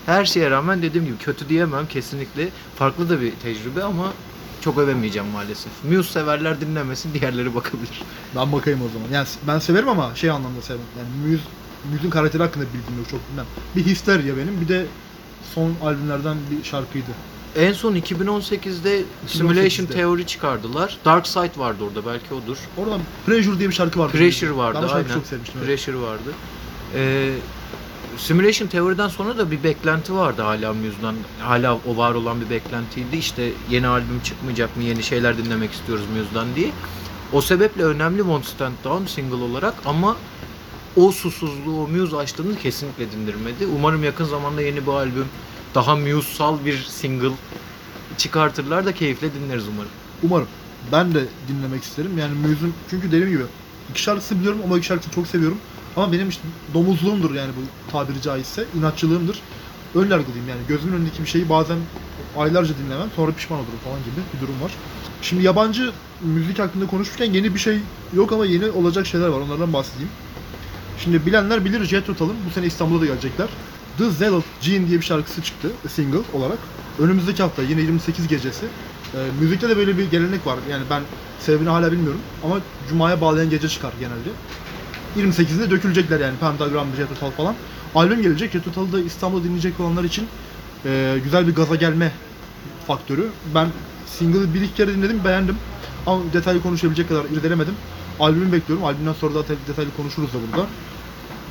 [0.05, 2.49] Her şeye rağmen dediğim gibi kötü diyemem kesinlikle.
[2.75, 4.13] Farklı da bir tecrübe ama
[4.61, 5.71] çok övemeyeceğim maalesef.
[5.83, 8.01] Muse severler dinlemesin, diğerleri bakabilir.
[8.35, 9.07] Ben bakayım o zaman.
[9.13, 10.85] Yani ben severim ama şey anlamda sevmem.
[10.97, 11.43] Yani Muse,
[11.91, 13.45] Muse'un karakteri hakkında bilgim yok çok bilmem.
[13.75, 14.85] Bir hisler ya benim bir de
[15.55, 17.11] son albümlerden bir şarkıydı.
[17.55, 19.93] En son 2018'de Simulation 2018'de.
[19.93, 20.97] Theory çıkardılar.
[21.05, 22.57] Dark Side vardı orada belki odur.
[22.77, 24.11] Oradan Pressure diye bir şarkı vardı.
[24.17, 25.13] Pressure vardı Ben aynen.
[25.13, 25.55] çok sevmiştim.
[25.57, 25.67] evet.
[25.67, 26.29] Pressure vardı.
[26.95, 27.33] Ee,
[28.17, 31.15] Simulation Theory'den sonra da bir beklenti vardı hala Muse'dan.
[31.39, 33.17] Hala o var olan bir beklentiydi.
[33.17, 36.69] İşte yeni albüm çıkmayacak mı, yeni şeyler dinlemek istiyoruz Muse'dan diye.
[37.33, 40.15] O sebeple önemli Won't Stand Down single olarak ama
[40.95, 43.65] o susuzluğu, o Muse açlığını kesinlikle dindirmedi.
[43.77, 45.25] Umarım yakın zamanda yeni bir albüm,
[45.75, 47.31] daha Muse'sal bir single
[48.17, 49.91] çıkartırlar da keyifle dinleriz umarım.
[50.23, 50.47] Umarım.
[50.91, 52.17] ben de dinlemek isterim.
[52.17, 53.43] Yani Muse'un çünkü dediğim gibi
[53.91, 55.57] iki şarkısı biliyorum ama iki şarkısını çok seviyorum.
[55.95, 56.41] Ama benim işte
[56.73, 58.65] domuzluğumdur yani bu tabiri caizse.
[58.79, 59.41] inatçılığımdır.
[59.95, 60.61] Ön yargılıyım yani.
[60.67, 61.77] Gözümün önündeki bir şeyi bazen
[62.37, 64.71] aylarca dinlemem sonra pişman olurum falan gibi bir durum var.
[65.21, 67.79] Şimdi yabancı müzik hakkında konuşurken yeni bir şey
[68.13, 69.39] yok ama yeni olacak şeyler var.
[69.39, 70.11] Onlardan bahsedeyim.
[71.03, 73.47] Şimdi bilenler bilir Jethro Tull'ın bu sene İstanbul'da da gelecekler.
[73.99, 76.57] The Zealot Gene diye bir şarkısı çıktı single olarak.
[76.99, 78.65] Önümüzdeki hafta yine 28 gecesi.
[79.13, 80.59] Ee, müzikte de böyle bir gelenek var.
[80.71, 81.01] Yani ben
[81.39, 82.59] sebebini hala bilmiyorum ama
[82.89, 84.29] Cuma'ya bağlayan gece çıkar genelde.
[85.17, 87.55] 28'inde dökülecekler yani Pentagram, Jethro Tull falan.
[87.95, 88.51] Albüm gelecek.
[88.51, 90.27] Jethro Tull'ı da İstanbul'da dinleyecek olanlar için
[90.85, 92.11] e, güzel bir gaza gelme
[92.87, 93.27] faktörü.
[93.55, 93.67] Ben
[94.07, 95.57] single'ı bir iki kere dinledim, beğendim.
[96.05, 97.75] Ama detaylı konuşabilecek kadar irdelemedim.
[98.19, 98.85] Albümü bekliyorum.
[98.85, 100.67] Albümden sonra da detaylı konuşuruz da burada.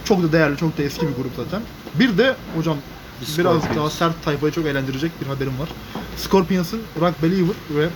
[0.04, 1.62] Çok da değerli, çok da eski bir grup zaten.
[1.94, 2.76] Bir de hocam
[3.20, 3.76] The biraz Scorpions.
[3.76, 5.68] daha sert tayfayı çok eğlendirecek bir haberim var.
[6.16, 7.88] Scorpions'ın Rock Believer ve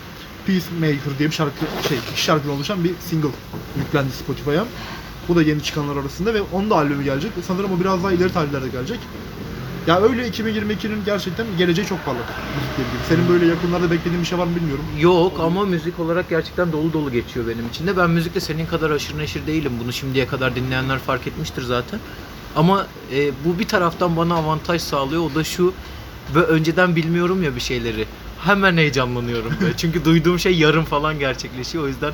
[0.46, 3.28] Peacemaker diye bir şarkı, şey, iki şarkıdan oluşan bir single
[3.76, 4.64] yüklendi Spotify'a.
[5.28, 7.32] Bu da yeni çıkanlar arasında ve onun da albümü gelecek.
[7.48, 8.98] Sanırım o biraz daha ileri tarihlerde gelecek.
[9.86, 13.08] Ya öyle 2022'nin gerçekten geleceği çok parlak müzikle ilgili.
[13.08, 14.84] Senin böyle yakınlarda beklediğin bir şey var mı bilmiyorum.
[14.98, 17.96] Yok ama müzik olarak gerçekten dolu dolu geçiyor benim için de.
[17.96, 19.72] Ben müzikte senin kadar aşırı neşir değilim.
[19.84, 22.00] Bunu şimdiye kadar dinleyenler fark etmiştir zaten.
[22.56, 25.22] Ama e, bu bir taraftan bana avantaj sağlıyor.
[25.22, 25.74] O da şu
[26.34, 28.06] ve önceden bilmiyorum ya bir şeyleri.
[28.40, 29.52] Hemen heyecanlanıyorum.
[29.60, 29.72] böyle.
[29.76, 31.84] Çünkü duyduğum şey yarın falan gerçekleşiyor.
[31.84, 32.12] O yüzden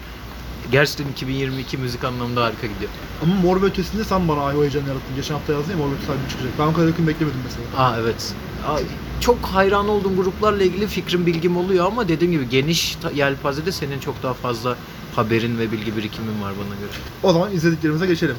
[0.72, 2.90] gerçekten 2022 müzik anlamında harika gidiyor.
[3.22, 5.14] Ama Mor ve Ötesi'nde sen bana o heyecanı yarattın.
[5.16, 6.52] Geçen hafta yazdın ya Mor ve Ötesi albümü çıkacak.
[6.58, 7.84] Ben o kadar yakın beklemedim mesela.
[7.84, 8.34] Aa evet.
[8.68, 8.78] Aa,
[9.20, 14.22] çok hayran olduğum gruplarla ilgili fikrim bilgim oluyor ama dediğim gibi geniş yelpazede senin çok
[14.22, 14.76] daha fazla
[15.16, 16.90] haberin ve bilgi birikimin var bana göre.
[17.22, 18.36] O zaman izlediklerimize geçelim.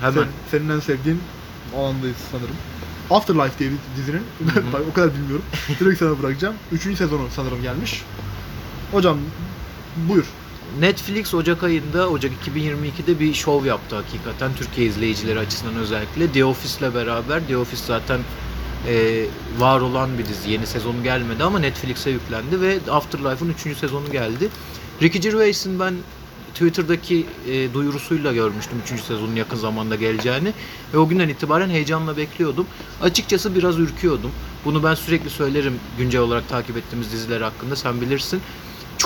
[0.00, 0.14] Hemen.
[0.14, 1.20] Sen- senin en sevdiğin
[1.76, 2.56] alandayız sanırım.
[3.10, 4.22] Afterlife diye bir dizinin.
[4.72, 5.44] Bak, o kadar bilmiyorum.
[5.80, 6.54] Direkt sana bırakacağım.
[6.72, 8.02] Üçüncü sezonu sanırım gelmiş.
[8.92, 9.18] Hocam
[10.08, 10.24] buyur.
[10.80, 16.32] Netflix Ocak ayında, Ocak 2022'de bir şov yaptı hakikaten Türkiye izleyicileri açısından özellikle.
[16.32, 18.20] The Office'le beraber, The Office zaten
[18.88, 19.24] e,
[19.58, 20.50] var olan bir dizi.
[20.50, 23.78] Yeni sezonu gelmedi ama Netflix'e yüklendi ve Afterlife'ın 3.
[23.78, 24.48] sezonu geldi.
[25.02, 25.94] Ricky Gervais'in ben
[26.52, 29.00] Twitter'daki e, duyurusuyla görmüştüm 3.
[29.00, 30.52] sezonun yakın zamanda geleceğini
[30.94, 32.66] ve o günden itibaren heyecanla bekliyordum.
[33.02, 34.30] Açıkçası biraz ürküyordum.
[34.64, 38.40] Bunu ben sürekli söylerim güncel olarak takip ettiğimiz diziler hakkında sen bilirsin.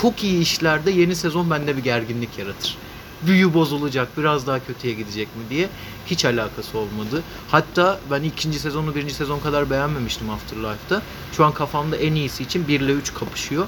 [0.03, 2.77] Çok iyi işlerde yeni sezon bende bir gerginlik yaratır.
[3.23, 5.69] Büyü bozulacak, biraz daha kötüye gidecek mi diye
[6.07, 7.23] hiç alakası olmadı.
[7.49, 11.03] Hatta ben ikinci sezonu birinci sezon kadar beğenmemiştim Afterlife'da.
[11.33, 13.67] Şu an kafamda en iyisi için 1 ile 3 kapışıyor.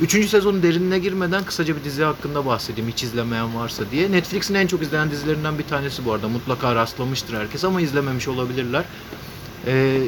[0.00, 4.12] Üçüncü sezonun derinine girmeden kısaca bir dizi hakkında bahsedeyim hiç izlemeyen varsa diye.
[4.12, 6.28] Netflix'in en çok izlenen dizilerinden bir tanesi bu arada.
[6.28, 8.84] Mutlaka rastlamıştır herkes ama izlememiş olabilirler.
[9.66, 10.00] Ee,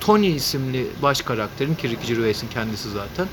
[0.00, 3.28] Tony isimli baş karakterin ki Ricky Gervais'in kendisi zaten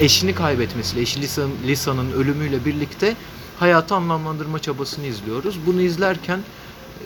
[0.00, 3.16] eşini kaybetmesiyle, eşi Lisa, Lisa'nın ölümüyle birlikte
[3.58, 5.58] hayatı anlamlandırma çabasını izliyoruz.
[5.66, 6.40] Bunu izlerken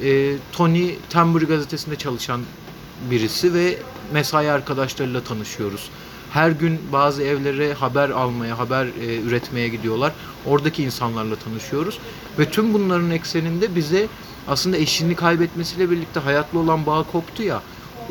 [0.03, 2.41] e, Tony Tembury gazetesinde çalışan
[3.11, 3.79] birisi ve
[4.13, 5.91] mesai arkadaşlarıyla tanışıyoruz.
[6.31, 10.13] Her gün bazı evlere haber almaya, haber e, üretmeye gidiyorlar.
[10.47, 11.99] Oradaki insanlarla tanışıyoruz.
[12.39, 14.07] Ve tüm bunların ekseninde bize
[14.49, 17.63] aslında eşini kaybetmesiyle birlikte hayatlı olan bağ koptu ya.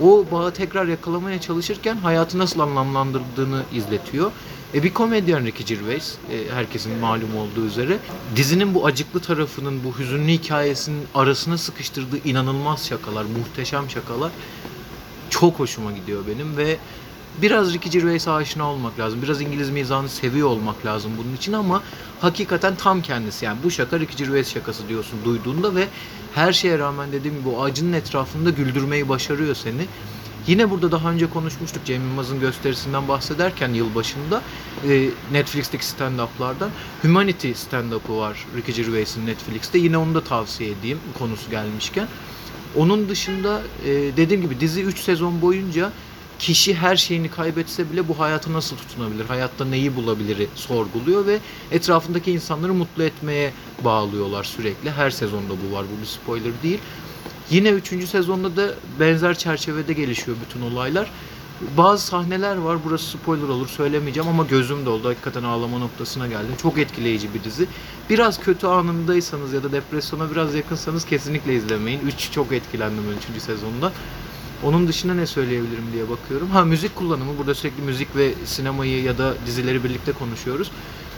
[0.02, 4.32] O bağı tekrar yakalamaya çalışırken hayatı nasıl anlamlandırdığını izletiyor.
[4.74, 7.98] E bir komedyen Ricky Gervais, e, herkesin malum olduğu üzere.
[8.36, 14.32] Dizinin bu acıklı tarafının, bu hüzünlü hikayesinin arasına sıkıştırdığı inanılmaz şakalar, muhteşem şakalar
[15.30, 16.78] çok hoşuma gidiyor benim ve
[17.42, 19.22] biraz Ricky Gervais'e aşina olmak lazım.
[19.22, 21.84] Biraz İngiliz mizahını seviyor olmak lazım bunun için ama
[22.22, 23.46] hakikaten tam kendisi.
[23.46, 25.88] Yani bu şaka Ricky Gervais şakası diyorsun duyduğunda ve
[26.36, 29.86] her şeye rağmen dediğim gibi o acının etrafında güldürmeyi başarıyor seni.
[30.50, 34.42] Yine burada daha önce konuşmuştuk Cem Yılmaz'ın gösterisinden bahsederken yılbaşında
[34.88, 36.70] e, Netflix'teki stand-up'lardan
[37.02, 39.78] Humanity stand-up'ı var Ricky Gervais'in Netflix'te.
[39.78, 42.08] Yine onu da tavsiye edeyim konusu gelmişken.
[42.76, 45.92] Onun dışında e, dediğim gibi dizi 3 sezon boyunca
[46.40, 51.40] kişi her şeyini kaybetse bile bu hayata nasıl tutunabilir, hayatta neyi bulabilir sorguluyor ve
[51.72, 53.54] etrafındaki insanları mutlu etmeye
[53.86, 54.92] bağlıyorlar sürekli.
[54.92, 56.80] Her sezonda bu var, bu bir spoiler değil.
[57.52, 58.10] Yine 3.
[58.10, 61.12] sezonda da benzer çerçevede gelişiyor bütün olaylar.
[61.78, 65.10] Bazı sahneler var, burası spoiler olur söylemeyeceğim ama gözüm doldu.
[65.10, 66.56] Hakikaten ağlama noktasına geldim.
[66.62, 67.68] Çok etkileyici bir dizi.
[68.10, 72.00] Biraz kötü anındaysanız ya da depresyona biraz yakınsanız kesinlikle izlemeyin.
[72.00, 73.04] 3 çok etkilendim
[73.36, 73.42] 3.
[73.42, 73.92] sezonda.
[74.64, 76.50] Onun dışında ne söyleyebilirim diye bakıyorum.
[76.50, 77.38] Ha müzik kullanımı.
[77.38, 80.72] Burada sürekli müzik ve sinemayı ya da dizileri birlikte konuşuyoruz.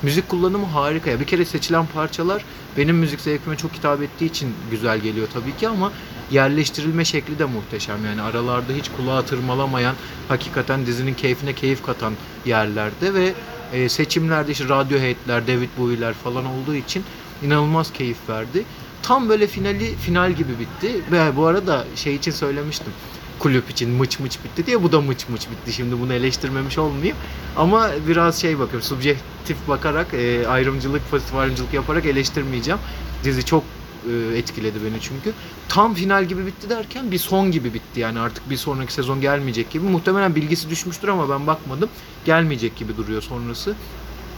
[0.03, 1.19] Müzik kullanımı harika ya.
[1.19, 2.45] Bir kere seçilen parçalar
[2.77, 5.91] benim müzik zevkime çok hitap ettiği için güzel geliyor tabii ki ama
[6.31, 8.05] yerleştirilme şekli de muhteşem.
[8.05, 9.95] Yani aralarda hiç kulağa tırmalamayan,
[10.27, 12.13] hakikaten dizinin keyfine keyif katan
[12.45, 13.33] yerlerde ve
[13.73, 17.03] E, seçimlerde işte Radiohead'ler, David Bowie'ler falan olduğu için
[17.43, 18.63] inanılmaz keyif verdi.
[19.03, 21.01] Tam böyle finali final gibi bitti.
[21.11, 22.93] Ve bu arada şey için söylemiştim.
[23.41, 25.73] Kulüp için mıç mıç bitti diye bu da mıç mıç bitti.
[25.73, 27.17] Şimdi bunu eleştirmemiş olmayayım.
[27.57, 32.79] Ama biraz şey bakıyorum, subjektif bakarak, e, ayrımcılık, pozitif ayrımcılık yaparak eleştirmeyeceğim.
[33.23, 33.63] Dizi çok
[34.11, 35.33] e, etkiledi beni çünkü.
[35.69, 39.69] Tam final gibi bitti derken bir son gibi bitti yani artık bir sonraki sezon gelmeyecek
[39.69, 39.85] gibi.
[39.85, 41.89] Muhtemelen bilgisi düşmüştür ama ben bakmadım.
[42.25, 43.75] Gelmeyecek gibi duruyor sonrası.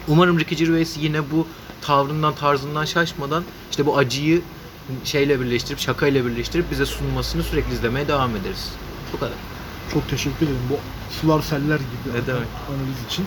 [0.07, 1.47] Umarım Ricky Gervais yine bu
[1.81, 4.41] tavrından, tarzından şaşmadan işte bu acıyı
[5.03, 8.71] şeyle birleştirip, şakayla birleştirip bize sunmasını sürekli izlemeye devam ederiz.
[9.13, 9.33] Bu kadar.
[9.93, 10.77] Çok teşekkür ederim bu
[11.21, 12.47] sular seller gibi Ne demek.
[12.69, 13.25] analiz için.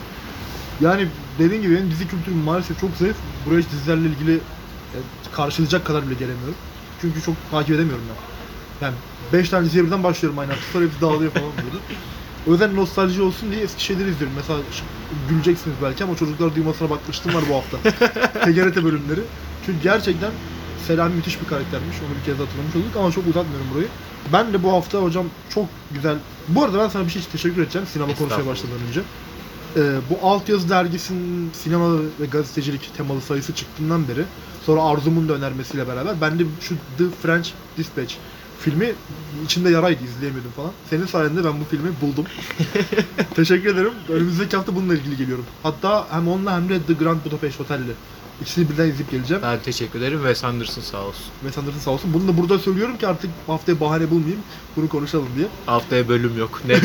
[0.80, 3.16] Yani dediğim gibi benim dizi kültürüm maalesef çok zayıf.
[3.46, 4.98] Buraya hiç dizilerle ilgili e,
[5.32, 6.54] karşılayacak kadar bile gelemiyorum.
[7.00, 8.86] Çünkü çok takip edemiyorum ben.
[8.86, 8.94] Yani
[9.32, 10.62] 5 tane diziye birden başlıyorum aynı anda.
[10.72, 11.78] Sonra hepsi dağılıyor falan böyle.
[12.46, 14.36] O yüzden nostalji olsun diye eski şeyleri izliyorum.
[14.36, 14.82] Mesela ş-
[15.28, 17.76] güleceksiniz belki ama çocuklar duymasına bakmıştım var bu hafta.
[18.44, 19.20] TGRT bölümleri.
[19.66, 20.30] Çünkü gerçekten
[20.86, 21.96] Selami müthiş bir karaktermiş.
[22.06, 23.88] Onu bir kez hatırlamış olduk ama çok uzatmıyorum burayı.
[24.32, 26.16] Ben de bu hafta hocam çok güzel...
[26.48, 29.02] Bu arada ben sana bir şey için teşekkür edeceğim sinema konuşmaya başlamadan önce.
[29.76, 34.24] Ee, bu Altyazı dergisinin sinema ve gazetecilik temalı sayısı çıktığından beri
[34.66, 38.14] sonra Arzum'un da önermesiyle beraber ben de şu The French Dispatch
[38.60, 38.92] filmi
[39.44, 40.70] içinde yaraydı izleyemiyordum falan.
[40.90, 42.24] Senin sayende ben bu filmi buldum.
[43.34, 43.92] Teşekkür ederim.
[44.08, 45.44] Önümüzdeki hafta bununla ilgili geliyorum.
[45.62, 47.94] Hatta hem onunla hem de The Grand Budapest Hotel'le.
[48.42, 49.42] İkisini birden izleyip geleceğim.
[49.42, 51.24] Ben teşekkür ederim ve Sanderson sağ olsun.
[51.40, 52.14] Wes Anderson sağ olsun.
[52.14, 54.40] Bunu da burada söylüyorum ki artık haftaya bahane bulmayayım.
[54.76, 55.46] Bunu konuşalım diye.
[55.66, 56.62] Haftaya bölüm yok.
[56.68, 56.80] Ben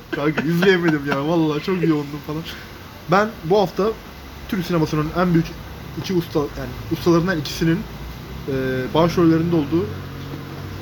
[0.10, 1.26] Kanka izleyemedim ya.
[1.28, 2.42] Vallahi çok yoğundum falan.
[3.10, 3.88] Ben bu hafta
[4.48, 5.46] Türk sinemasının en büyük
[6.00, 7.78] iki usta yani ustalarından ikisinin
[8.48, 8.52] e,
[8.94, 9.86] başrollerinde olduğu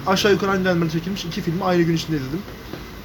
[0.07, 2.43] aşağı yukarı aynı dönemde çekilmiş iki filmi aynı gün içinde izledim.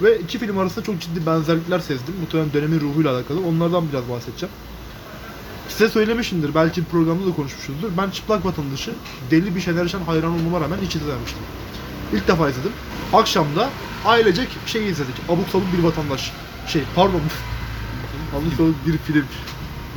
[0.01, 2.15] Ve iki film arasında çok ciddi benzerlikler sezdim.
[2.21, 3.47] Muhtemelen dönemin ruhuyla alakalı.
[3.47, 4.55] Onlardan biraz bahsedeceğim.
[5.77, 7.89] Size söylemişimdir, belki programda da konuşmuşuzdur.
[7.97, 8.91] Ben Çıplak Vatandaşı
[9.31, 11.41] deli bir Şener Şen hayran olmama rağmen hiç izlememiştim.
[12.13, 12.71] İlk defa izledim.
[13.13, 13.69] Akşamda
[14.05, 15.15] ailecek şey izledik.
[15.29, 16.31] Abuk sabuk bir vatandaş.
[16.67, 17.21] Şey pardon.
[18.35, 19.25] Abuk sabuk bir film.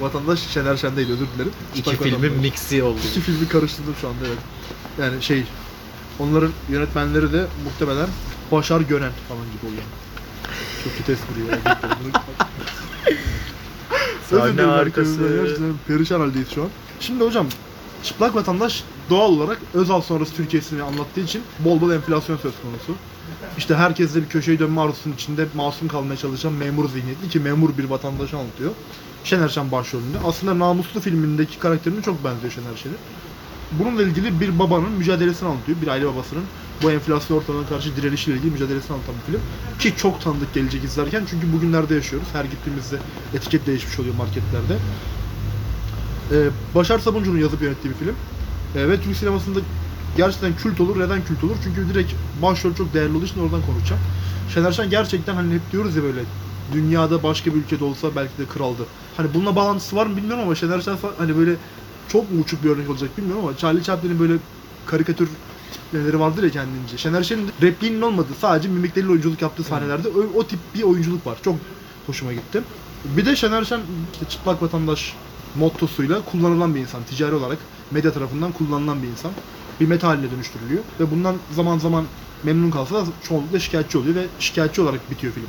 [0.01, 1.53] Vatandaş Şener Şen değil özür dilerim.
[1.75, 2.43] İki Çıplak filmin Vatandaş.
[2.43, 2.99] mixi oldu.
[3.11, 4.39] İki filmi karıştırdım şu anda evet.
[4.99, 5.45] Yani şey
[6.19, 8.09] onların yönetmenleri de muhtemelen
[8.53, 9.83] Başar Gönen falan gibi oluyor.
[10.85, 11.79] Çok kötü espri ya.
[14.31, 15.47] Sahne arkası.
[15.87, 16.69] perişan haldeyiz şu an.
[17.01, 17.47] Şimdi hocam
[18.03, 22.95] Çıplak Vatandaş doğal olarak Özal sonrası Türkiye'sini anlattığı için bol bol enflasyon söz konusu.
[23.59, 27.79] İşte herkes de bir köşeyi dönme arzusunun içinde masum kalmaya çalışan memur zihniyetli ki memur
[27.79, 28.71] bir vatandaşı anlatıyor.
[29.25, 30.19] Şener Şen başrolünde.
[30.25, 32.95] Aslında Namuslu filmindeki karakterine çok benziyor Şener Şen'e.
[33.73, 35.79] Bununla ilgili bir babanın mücadelesini anlatıyor.
[35.83, 36.45] Bir aile babasının
[36.83, 39.41] bu enflasyon ortamına karşı direnişiyle ilgili mücadelesini anlatan bir film.
[39.79, 42.29] Ki çok tanıdık gelecek izlerken çünkü bugünlerde yaşıyoruz.
[42.33, 42.97] Her gittiğimizde
[43.35, 44.77] etiket değişmiş oluyor marketlerde.
[46.33, 48.15] Ee, Başar Sabuncu'nun yazıp yönettiği bir film.
[48.77, 49.61] Ee, ve Türk sinemasında
[50.17, 51.01] gerçekten kült olur.
[51.01, 51.57] Neden kült olur?
[51.65, 52.13] Çünkü direkt
[52.43, 54.03] başrol çok değerli olduğu için oradan konuşacağım.
[54.55, 56.21] Şener Şen gerçekten hani hep diyoruz ya böyle
[56.73, 58.83] dünyada başka bir ülkede olsa belki de kraldı.
[59.17, 61.55] Hani bununla bağlantısı var mı bilmiyorum ama Şener Şen hani böyle
[62.09, 64.35] çok mu uçuk bir örnek olacak bilmiyorum ama Charlie Chaplin'in böyle
[64.87, 65.29] karikatür
[65.73, 66.99] tiplemeleri vardır ya kendince.
[66.99, 71.39] Şener Şen'in repliğinin olmadığı sadece mimikleriyle oyunculuk yaptığı sahnelerde o, o tip bir oyunculuk var.
[71.45, 71.55] Çok
[72.07, 72.63] hoşuma gitti.
[73.05, 73.81] Bir de Şener Şen
[74.13, 75.15] işte çıplak vatandaş
[75.55, 77.03] mottosuyla kullanılan bir insan.
[77.05, 77.59] Ticari olarak
[77.91, 79.31] medya tarafından kullanılan bir insan.
[79.81, 80.83] Bir meta haline dönüştürülüyor.
[81.01, 82.05] Ve bundan zaman zaman
[82.43, 85.47] memnun kalsa da çoğunlukla şikayetçi oluyor ve şikayetçi olarak bitiyor film.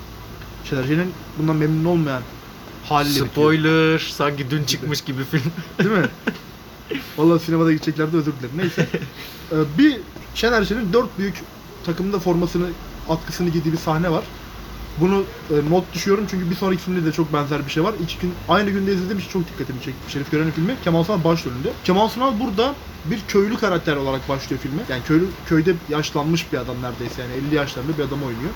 [0.65, 2.21] Şener Şen'in bundan memnun olmayan
[2.89, 3.27] haliyle bitiyor.
[3.31, 3.99] Spoiler.
[3.99, 5.51] Sanki dün çıkmış gibi film.
[5.79, 6.07] Değil mi?
[7.17, 8.57] Vallahi sinemada gideceklerdi özür dilerim.
[8.57, 8.87] Neyse.
[9.51, 9.99] Ee, bir
[10.35, 11.35] Şener Şen'in dört büyük
[11.85, 12.65] takımda formasını,
[13.09, 14.23] atkısını giydiği bir sahne var.
[15.01, 17.93] Bunu e, not düşüyorum çünkü bir sonraki filmde de çok benzer bir şey var.
[18.03, 20.11] İki gün aynı günde izlediğim için çok dikkatimi çekti.
[20.11, 20.75] Şerif Gören'in filmi.
[20.83, 21.69] Kemal Sunal başrolünde.
[21.83, 24.81] Kemal Sunal burada bir köylü karakter olarak başlıyor filme.
[24.89, 28.51] Yani köylü köyde yaşlanmış bir adam neredeyse yani 50 yaşlarında bir adam oynuyor.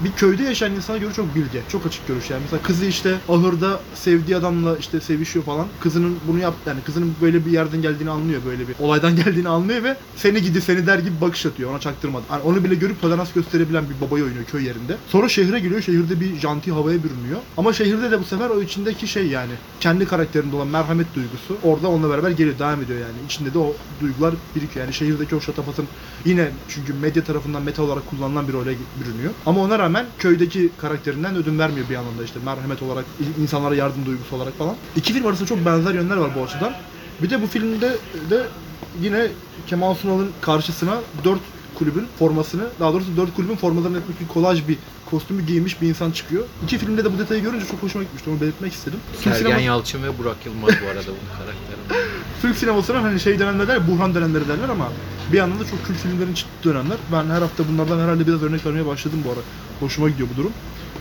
[0.00, 2.42] Bir köyde yaşayan insana göre çok bilge, çok açık görüş yani.
[2.42, 5.66] Mesela kızı işte ahırda sevdiği adamla işte sevişiyor falan.
[5.80, 9.82] Kızının bunu yap yani kızının böyle bir yerden geldiğini anlıyor, böyle bir olaydan geldiğini anlıyor
[9.82, 12.24] ve seni gidi seni der gibi bakış atıyor ona çaktırmadan.
[12.30, 14.96] Yani onu bile görüp tolerans gösterebilen bir babayı oynuyor köy yerinde.
[15.08, 17.40] Sonra şehre geliyor, şehirde bir janti havaya bürünüyor.
[17.56, 21.88] Ama şehirde de bu sefer o içindeki şey yani kendi karakterinde olan merhamet duygusu orada
[21.88, 23.14] onunla beraber geliyor, devam ediyor yani.
[23.26, 24.84] İçinde de o duygular birikiyor.
[24.84, 25.86] Yani şehirdeki o şatafatın
[26.24, 29.32] yine çünkü medya tarafından meta olarak kullanılan bir role bürünüyor.
[29.46, 33.04] Ama ona rağmen köydeki karakterinden ödün vermiyor bir anlamda işte merhamet olarak,
[33.42, 34.76] insanlara yardım duygusu olarak falan.
[34.96, 36.72] İki film arasında çok benzer yönler var bu açıdan.
[37.22, 37.96] Bir de bu filmde
[38.30, 38.46] de
[39.02, 39.28] yine
[39.66, 41.40] Kemal Sunal'ın karşısına dört
[41.74, 44.78] kulübün formasını, daha doğrusu 4 kulübün formalarını etmiş bir kolaj bir
[45.10, 46.44] kostümü giymiş bir insan çıkıyor.
[46.64, 48.30] İki filmde de bu detayı görünce çok hoşuma gitmişti.
[48.30, 48.98] Onu belirtmek istedim.
[49.24, 52.06] Sergen sinema, Yalçın ve Burak Yılmaz bu arada bunun karakteri.
[52.42, 54.88] Türk sinemasının hani şey dönemleri derler, buhran dönemleri derler ama
[55.32, 56.96] bir yandan da çok kült filmlerin çıktığı dönemler.
[57.12, 59.40] Ben her hafta bunlardan herhalde biraz örnek vermeye başladım bu ara.
[59.80, 60.52] Hoşuma gidiyor bu durum.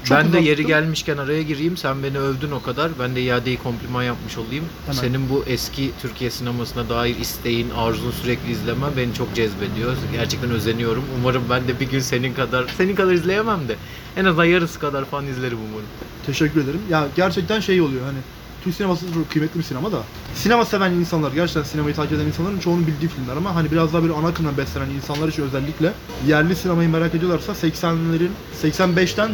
[0.03, 0.67] Çok ben de yeri uzattım.
[0.67, 1.77] gelmişken araya gireyim.
[1.77, 2.91] Sen beni övdün o kadar.
[2.99, 4.65] Ben de iadeyi kompliman yapmış olayım.
[4.85, 4.99] Hemen.
[4.99, 9.95] Senin bu eski Türkiye sinemasına dair isteğin, arzun sürekli izlemen beni çok cezbediyor.
[10.13, 11.03] Gerçekten özeniyorum.
[11.19, 13.75] Umarım ben de bir gün senin kadar, senin kadar izleyemem de
[14.17, 15.87] en azından yarısı kadar falan izlerim umarım.
[16.25, 16.81] Teşekkür ederim.
[16.89, 18.19] Ya gerçekten şey oluyor hani
[18.63, 20.03] Türk sineması çok kıymetli bir sinema da.
[20.35, 24.01] Sinema seven insanlar, gerçekten sinemayı takip eden insanların çoğunun bildiği filmler ama hani biraz daha
[24.01, 25.93] böyle ana akımdan beslenen insanlar için özellikle
[26.27, 28.29] yerli sinemayı merak ediyorlarsa 80'lerin
[28.63, 29.31] 85'ten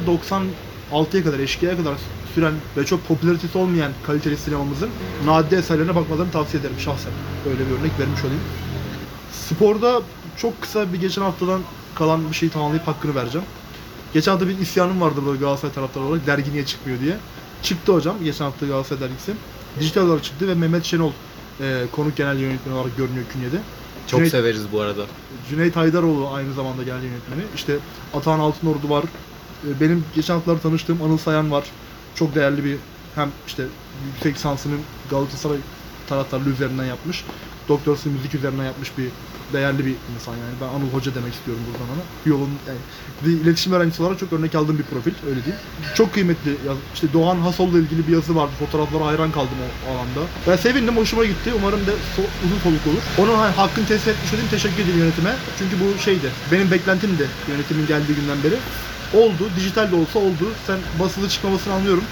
[0.91, 1.93] 96'ya kadar, eşkıya kadar
[2.35, 4.89] süren ve çok popülaritesi olmayan kaliteli sinemamızın
[5.25, 7.11] nadide eserlerine bakmalarını tavsiye ederim şahsen.
[7.49, 8.41] Öyle bir örnek vermiş olayım.
[9.31, 10.01] Sporda
[10.37, 11.61] çok kısa bir geçen haftadan
[11.95, 13.47] kalan bir şeyi tamamlayıp hakkını vereceğim.
[14.13, 17.17] Geçen hafta bir isyanım vardı böyle Galatasaray taraftarı olarak dergi niye çıkmıyor diye.
[17.63, 19.33] Çıktı hocam geçen hafta Galatasaray dergisi.
[19.79, 21.11] Dijital olarak çıktı ve Mehmet Şenol
[21.61, 23.57] e, konuk genel yönetmen olarak görünüyor künyede.
[24.07, 25.05] Çok Cüneyt- severiz bu arada.
[25.49, 27.41] Cüneyt Haydaroğlu aynı zamanda genel yönetmeni.
[27.55, 27.77] İşte
[28.13, 29.03] Atahan Altınordu var.
[29.67, 31.63] E, Benim geçen haftalarda tanıştığım Anıl Sayan var.
[32.15, 32.77] Çok değerli bir
[33.15, 33.63] hem işte
[34.13, 34.73] yüksek lisansını
[35.09, 35.57] Galatasaray
[36.09, 37.25] taraftarlığı üzerinden yapmış.
[37.69, 39.05] Doktorası müzik üzerinden yapmış bir
[39.53, 40.53] değerli bir insan yani.
[40.61, 42.03] Ben Anıl Hoca demek istiyorum buradan ona.
[42.25, 42.77] Yolun yani
[43.25, 45.61] bir iletişim öğrencisi olarak çok örnek aldığım bir profil öyle diyeyim.
[45.95, 48.51] Çok kıymetli yaz- işte Doğan Hasol'la ilgili bir yazı vardı.
[48.59, 49.57] Fotoğraflara hayran kaldım
[49.89, 50.29] o alanda.
[50.47, 51.53] Ben sevindim, hoşuma gitti.
[51.59, 53.03] Umarım da so- uzun soluk olur.
[53.27, 54.49] Onun ha- hakkını teslim etmiş olayım.
[54.51, 55.35] Teşekkür ederim yönetime.
[55.59, 56.29] Çünkü bu şeydi.
[56.51, 58.55] Benim beklentimdi yönetimin geldiği günden beri.
[59.13, 59.49] Oldu.
[59.55, 60.45] Dijital de olsa oldu.
[60.67, 62.03] Sen basılı çıkmamasını anlıyorum.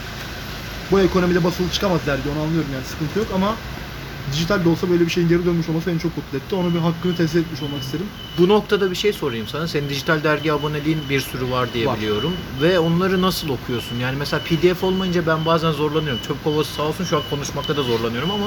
[0.91, 3.55] Bu ekonomide basılı çıkamaz dergi onu anlıyorum yani sıkıntı yok ama
[4.33, 6.55] dijital de olsa böyle bir şeyin geri dönmüş olması beni çok mutlu etti.
[6.55, 8.05] Onu bir hakkını teslim etmiş olmak isterim.
[8.37, 9.67] Bu noktada bir şey sorayım sana.
[9.67, 11.97] Senin dijital dergi aboneliğin bir sürü var diye Var.
[11.97, 12.33] biliyorum.
[12.61, 13.95] Ve onları nasıl okuyorsun?
[13.99, 16.19] Yani mesela PDF olmayınca ben bazen zorlanıyorum.
[16.27, 18.45] Çöp kovası sağ olsun şu an konuşmakta da zorlanıyorum ama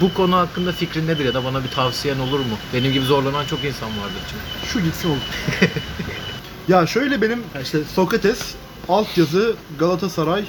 [0.00, 2.56] bu konu hakkında fikrin nedir ya da bana bir tavsiyen olur mu?
[2.74, 4.72] Benim gibi zorlanan çok insan vardır çünkü.
[4.72, 5.18] Şu gitsin olur.
[6.68, 8.54] ya şöyle benim işte Sokrates
[8.88, 10.46] altyazı Galatasaray e,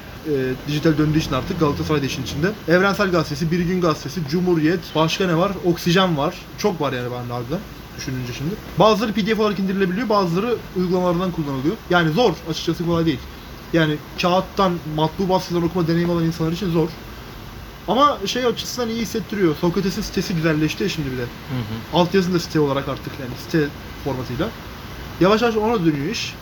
[0.68, 2.52] dijital döndüğü için artık Galatasaray da işin içinde.
[2.68, 5.52] Evrensel Gazetesi, Bir Gün Gazetesi, Cumhuriyet, başka ne var?
[5.66, 6.36] Oksijen var.
[6.58, 7.60] Çok var yani bende harbiden
[7.98, 8.56] düşününce şimdi.
[8.80, 11.76] Bazıları PDF olarak indirilebiliyor, bazıları uygulamalardan kullanılıyor.
[11.90, 13.20] Yani zor, açıkçası kolay değil.
[13.74, 16.90] Yani kağıttan, matbu baskıdan okuma deneyimi olan insanlar için zor.
[17.88, 19.56] Ama şey açısından iyi hissettiriyor.
[19.62, 21.22] Sokrates'in sitesi güzelleşti şimdi bir de.
[21.22, 21.98] Hı hı.
[21.98, 23.68] Altyazın da site olarak artık yani site
[24.04, 24.50] formatıyla.
[25.22, 26.36] Yavaş yavaş ona dönüyor iş.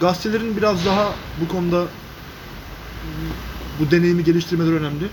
[0.00, 1.84] Gazetelerin biraz daha bu konuda
[3.80, 5.04] bu deneyimi geliştirmeleri önemli.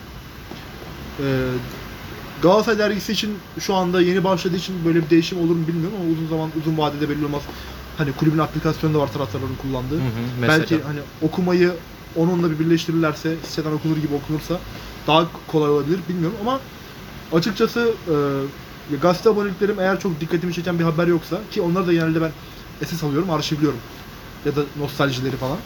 [1.20, 1.24] Ee,
[2.42, 6.12] Galatasaray dergisi için şu anda yeni başladığı için böyle bir değişim olur mu bilmiyorum ama
[6.12, 7.42] uzun zaman uzun vadede belli olmaz.
[7.98, 9.96] Hani kulübün aplikasyonu da var taraftarların kullandığı.
[9.96, 10.12] Hı hı.
[10.42, 10.60] Mesela.
[10.60, 11.74] Belki hani okumayı
[12.16, 14.60] onunla bir birleştirirlerse, siteden okunur gibi okunursa
[15.08, 16.60] daha kolay olabilir bilmiyorum ama
[17.34, 17.94] açıkçası
[18.92, 22.32] e, gazete aboneliklerim eğer çok dikkatimi çeken bir haber yoksa ki onları da genelde ben
[22.82, 23.80] esas alıyorum, arşivliyorum
[24.46, 25.58] ya da nostaljileri falan.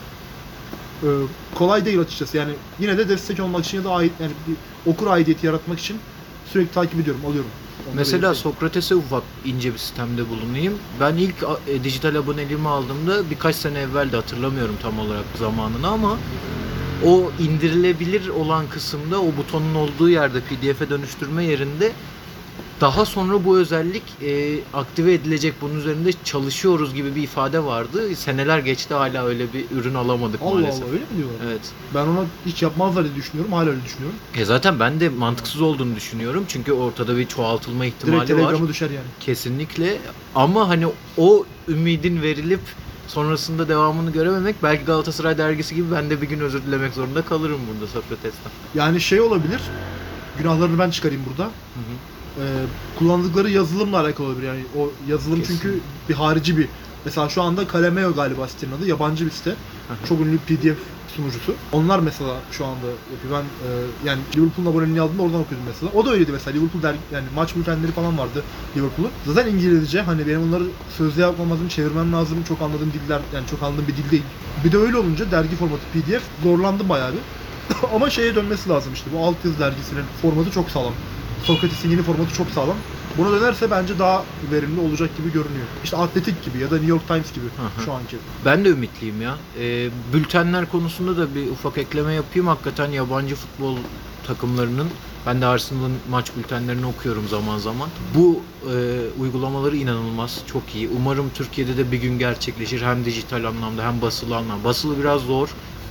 [1.02, 1.08] E,
[1.54, 5.06] kolay değil açıkçası yani yine de destek olmak için ya da ait yani bir okur
[5.06, 5.96] aidiyeti yaratmak için
[6.52, 7.50] sürekli takip ediyorum, alıyorum.
[7.84, 8.54] Onları Mesela belirteyim.
[8.54, 10.74] Sokrates'e ufak ince bir sistemde bulunayım.
[11.00, 11.34] Ben ilk
[11.68, 16.16] e, dijital aboneliğimi aldığımda birkaç sene evvel de hatırlamıyorum tam olarak zamanını ama
[17.04, 21.92] o indirilebilir olan kısımda o butonun olduğu yerde PDF'e dönüştürme yerinde
[22.80, 28.16] daha sonra bu özellik e, aktive edilecek bunun üzerinde çalışıyoruz gibi bir ifade vardı.
[28.16, 30.82] Seneler geçti hala öyle bir ürün alamadık Allah maalesef.
[30.82, 31.36] Allah öyle mi diyorlar?
[31.46, 31.60] Evet.
[31.94, 34.18] Ben ona hiç yapmazlar diye düşünüyorum, hala öyle düşünüyorum.
[34.36, 36.44] E zaten ben de mantıksız olduğunu düşünüyorum.
[36.48, 38.26] Çünkü ortada bir çoğaltılma Direkt ihtimali var.
[38.26, 39.06] telegramı düşer yani.
[39.20, 39.98] Kesinlikle
[40.34, 40.86] ama hani
[41.16, 42.60] o ümidin verilip
[43.08, 47.60] sonrasında devamını görememek belki Galatasaray dergisi gibi ben de bir gün özür dilemek zorunda kalırım
[47.74, 48.52] burada Sokrates'ten.
[48.74, 49.60] Yani şey olabilir,
[50.38, 51.50] günahlarını ben çıkarayım burada.
[52.38, 52.42] Ee,
[52.98, 54.46] kullandıkları yazılımla alakalı olabilir.
[54.46, 55.54] Yani o yazılım Kesin.
[55.54, 56.68] çünkü bir harici bir.
[57.04, 58.88] Mesela şu anda Kalemeo galiba sitenin adı.
[58.88, 59.54] Yabancı bir site.
[60.08, 60.78] Çok ünlü PDF
[61.16, 61.54] sunucusu.
[61.72, 63.32] Onlar mesela şu anda yapıyor.
[63.32, 63.70] Ben e,
[64.04, 65.92] yani Liverpool'un aboneliğini aldığımda oradan okuyordum mesela.
[65.94, 66.56] O da öyleydi mesela.
[66.56, 68.42] Liverpool der, yani maç bültenleri falan vardı
[68.76, 69.10] Liverpool'un.
[69.26, 70.00] Zaten İngilizce.
[70.02, 70.64] Hani benim onları
[70.98, 72.38] sözlü yapmam lazım, çevirmem lazım.
[72.48, 74.22] Çok anladığım diller, yani çok anladığım bir dil değil.
[74.64, 77.18] Bir de öyle olunca dergi formatı PDF zorlandım bayağı bir.
[77.94, 79.10] Ama şeye dönmesi lazım işte.
[79.14, 80.92] Bu alt yazı dergisinin formatı çok sağlam.
[81.44, 82.76] Sokrates'in yeni formatı çok sağlam.
[83.18, 85.66] Buna dönerse bence daha verimli olacak gibi görünüyor.
[85.84, 87.84] İşte Atletik gibi ya da New York Times gibi Hı hı.
[87.84, 88.16] şu anki.
[88.44, 89.36] Ben de ümitliyim ya.
[89.60, 92.46] Ee, bültenler konusunda da bir ufak ekleme yapayım.
[92.46, 93.76] Hakikaten yabancı futbol
[94.26, 94.88] takımlarının
[95.26, 97.88] ben de Arsenal'ın maç bültenlerini okuyorum zaman zaman.
[98.14, 98.40] Bu
[98.72, 98.74] e,
[99.20, 100.88] uygulamaları inanılmaz, çok iyi.
[100.96, 102.82] Umarım Türkiye'de de bir gün gerçekleşir.
[102.82, 104.64] Hem dijital anlamda hem basılı anlamda.
[104.64, 105.48] Basılı biraz zor.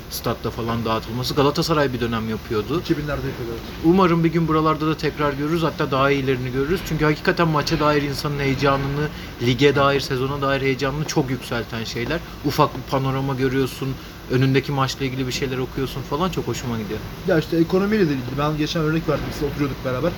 [0.09, 1.33] Statta falan dağıtılması.
[1.33, 2.81] Galatasaray bir dönem yapıyordu.
[2.81, 3.57] 2000'lerde yapıyorlar.
[3.85, 5.63] Umarım bir gün buralarda da tekrar görürüz.
[5.63, 6.81] Hatta daha iyilerini görürüz.
[6.89, 9.07] Çünkü hakikaten maça dair insanın heyecanını,
[9.41, 12.19] lige dair, sezona dair heyecanını çok yükselten şeyler.
[12.45, 13.89] Ufak bir panorama görüyorsun.
[14.31, 16.99] Önündeki maçla ilgili bir şeyler okuyorsun falan çok hoşuma gidiyor.
[17.27, 18.37] Ya işte ekonomiyle de ilgili.
[18.39, 20.11] Ben geçen örnek verdim size oturuyorduk beraber.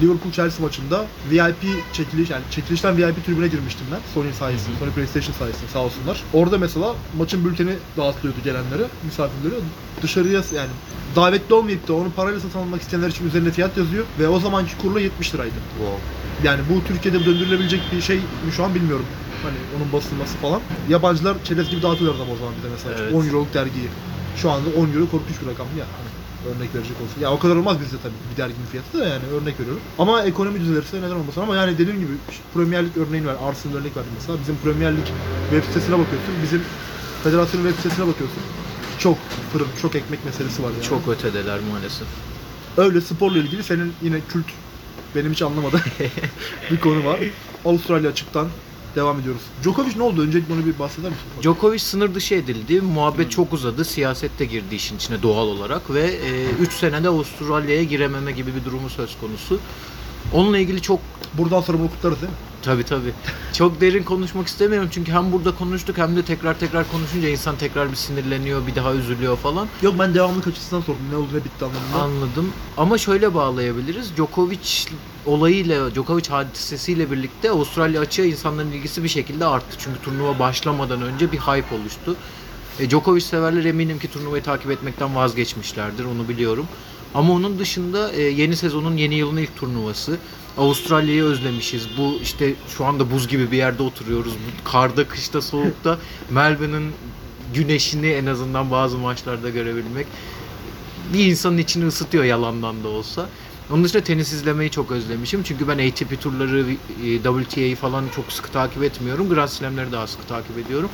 [0.00, 5.34] Liverpool Chelsea maçında VIP çekiliş yani çekilişten VIP tribüne girmiştim ben Sony sayesinde, Sony PlayStation
[5.34, 6.22] sayesinde sağ olsunlar.
[6.32, 9.60] Orada mesela maçın bülteni dağıtılıyordu gelenlere, misafirlere.
[10.02, 10.70] Dışarıya yani
[11.16, 14.78] davetli olmayıp da onu parayla satın almak isteyenler için üzerinde fiyat yazıyor ve o zamanki
[14.78, 15.54] kurla 70 liraydı.
[15.78, 16.00] Wow.
[16.44, 19.06] Yani bu Türkiye'de döndürülebilecek bir şey mi şu an bilmiyorum.
[19.42, 20.60] Hani onun basılması falan.
[20.88, 22.94] Yabancılar çerez gibi dağıtıyorlar o zaman bir de mesela.
[22.98, 23.14] Evet.
[23.14, 23.88] 10 euroluk dergiyi.
[24.36, 25.84] Şu anda 10 euro korkunç bir rakam ya.
[25.84, 26.08] Hani
[26.50, 27.20] örnek verecek olsun.
[27.20, 29.82] Ya o kadar olmaz bizde tabii bir derginin fiyatı da yani örnek veriyorum.
[29.98, 32.12] Ama ekonomi düzelirse neden olmasın ama yani dediğim gibi
[32.54, 33.36] Premier Lig örneğini ver.
[33.48, 34.38] Arsenal örnek verdim mesela.
[34.40, 35.06] Bizim Premier Lig
[35.50, 36.34] web sitesine bakıyorsun.
[36.42, 36.62] Bizim
[37.24, 38.42] federasyonun web sitesine bakıyorsun.
[38.98, 39.18] Çok
[39.52, 40.82] fırın, çok ekmek meselesi var yani.
[40.82, 42.06] Çok ötedeler maalesef.
[42.76, 44.46] Öyle sporla ilgili senin yine kült
[45.14, 45.80] benim hiç anlamadığım
[46.70, 47.20] bir konu var.
[47.64, 48.48] Avustralya açıktan
[48.96, 49.42] devam ediyoruz.
[49.62, 50.22] Djokovic ne oldu?
[50.22, 51.24] Öncelikle onu bir bahseder misin?
[51.42, 52.80] Djokovic sınır dışı edildi.
[52.80, 53.84] Muhabbet çok uzadı.
[53.84, 56.18] Siyaset de girdi işin içine doğal olarak ve
[56.60, 59.60] 3 senede Avustralya'ya girememe gibi bir durumu söz konusu.
[60.32, 61.00] Onunla ilgili çok
[61.34, 62.38] Buradan sonra bunu kutlarız değil mi?
[62.62, 63.12] Tabii tabii.
[63.52, 67.90] Çok derin konuşmak istemiyorum çünkü hem burada konuştuk hem de tekrar tekrar konuşunca insan tekrar
[67.90, 69.68] bir sinirleniyor, bir daha üzülüyor falan.
[69.82, 71.02] Yok ben devamlık açısından sordum.
[71.10, 72.02] Ne oldu ne bitti anlamında.
[72.02, 72.52] Anladım.
[72.76, 74.16] Ama şöyle bağlayabiliriz.
[74.16, 74.86] Djokovic
[75.26, 79.76] olayıyla, Djokovic hadisesiyle birlikte Avustralya açığa insanların ilgisi bir şekilde arttı.
[79.78, 82.16] Çünkü turnuva başlamadan önce bir hype oluştu.
[82.80, 86.04] E, Djokovic severler eminim ki turnuvayı takip etmekten vazgeçmişlerdir.
[86.04, 86.66] Onu biliyorum.
[87.14, 90.18] Ama onun dışında e, yeni sezonun yeni yılın ilk turnuvası.
[90.58, 91.88] Avustralya'yı özlemişiz.
[91.98, 94.32] Bu işte şu anda buz gibi bir yerde oturuyoruz.
[94.32, 95.98] Bu karda, kışta, soğukta
[96.30, 96.90] Melbourne'ın
[97.54, 100.06] güneşini en azından bazı maçlarda görebilmek
[101.12, 103.26] bir insanın içini ısıtıyor yalandan da olsa.
[103.70, 105.42] Onun dışında tenis izlemeyi çok özlemişim.
[105.42, 106.66] Çünkü ben ATP turları,
[107.04, 109.28] e, WTA'yı falan çok sıkı takip etmiyorum.
[109.28, 110.90] Grand Slam'leri daha sıkı takip ediyorum.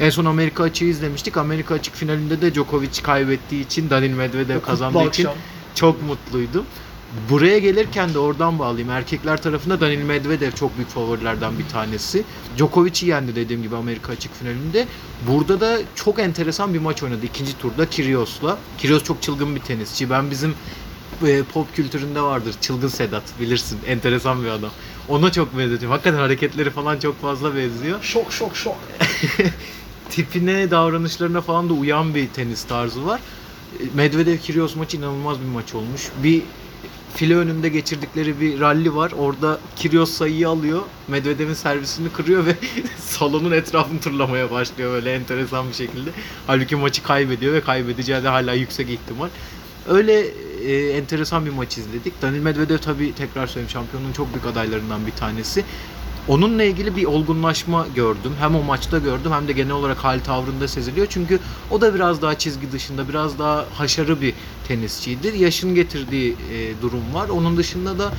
[0.00, 1.36] En son Amerika açığı izlemiştik.
[1.36, 5.28] Amerika açık finalinde de Djokovic kaybettiği için, Daniil Medvedev kazandığı için
[5.74, 6.64] çok mutluydum.
[7.30, 8.90] Buraya gelirken de oradan bağlayayım.
[8.90, 12.24] Erkekler tarafında Daniil Medvedev çok büyük favorilerden bir tanesi.
[12.56, 14.86] Djokovic'i yendi dediğim gibi Amerika açık finalinde.
[15.28, 18.58] Burada da çok enteresan bir maç oynadı ikinci turda Kyrgios'la.
[18.78, 20.10] Kyrgios çok çılgın bir tenisçi.
[20.10, 20.54] Ben bizim
[21.26, 22.54] e, pop kültüründe vardır.
[22.60, 23.78] Çılgın Sedat bilirsin.
[23.86, 24.70] Enteresan bir adam.
[25.08, 25.90] Ona çok benzetiyorum.
[25.90, 28.02] Hakikaten hareketleri falan çok fazla benziyor.
[28.02, 28.76] Şok şok şok.
[30.10, 33.20] Tipine, davranışlarına falan da uyan bir tenis tarzı var.
[33.94, 36.08] Medvedev Kyrgios maçı inanılmaz bir maç olmuş.
[36.22, 36.42] Bir
[37.14, 39.12] file önünde geçirdikleri bir ralli var.
[39.18, 40.82] Orada Kyrgios sayıyı alıyor.
[41.08, 42.54] Medvedev'in servisini kırıyor ve
[42.98, 46.10] salonun etrafını turlamaya başlıyor böyle enteresan bir şekilde.
[46.46, 49.28] Halbuki maçı kaybediyor ve kaybedeceği de hala yüksek ihtimal.
[49.88, 50.26] Öyle
[50.66, 52.22] e, enteresan bir maç izledik.
[52.22, 55.64] Daniil Medvedev tabii tekrar söyleyeyim şampiyonun çok büyük adaylarından bir tanesi.
[56.28, 58.32] Onunla ilgili bir olgunlaşma gördüm.
[58.40, 61.06] Hem o maçta gördüm hem de genel olarak hal tavrında seziliyor.
[61.10, 61.38] Çünkü
[61.70, 64.34] o da biraz daha çizgi dışında, biraz daha haşarı bir
[64.68, 65.32] tenisçiydi.
[65.38, 67.28] Yaşın getirdiği e, durum var.
[67.28, 68.12] Onun dışında da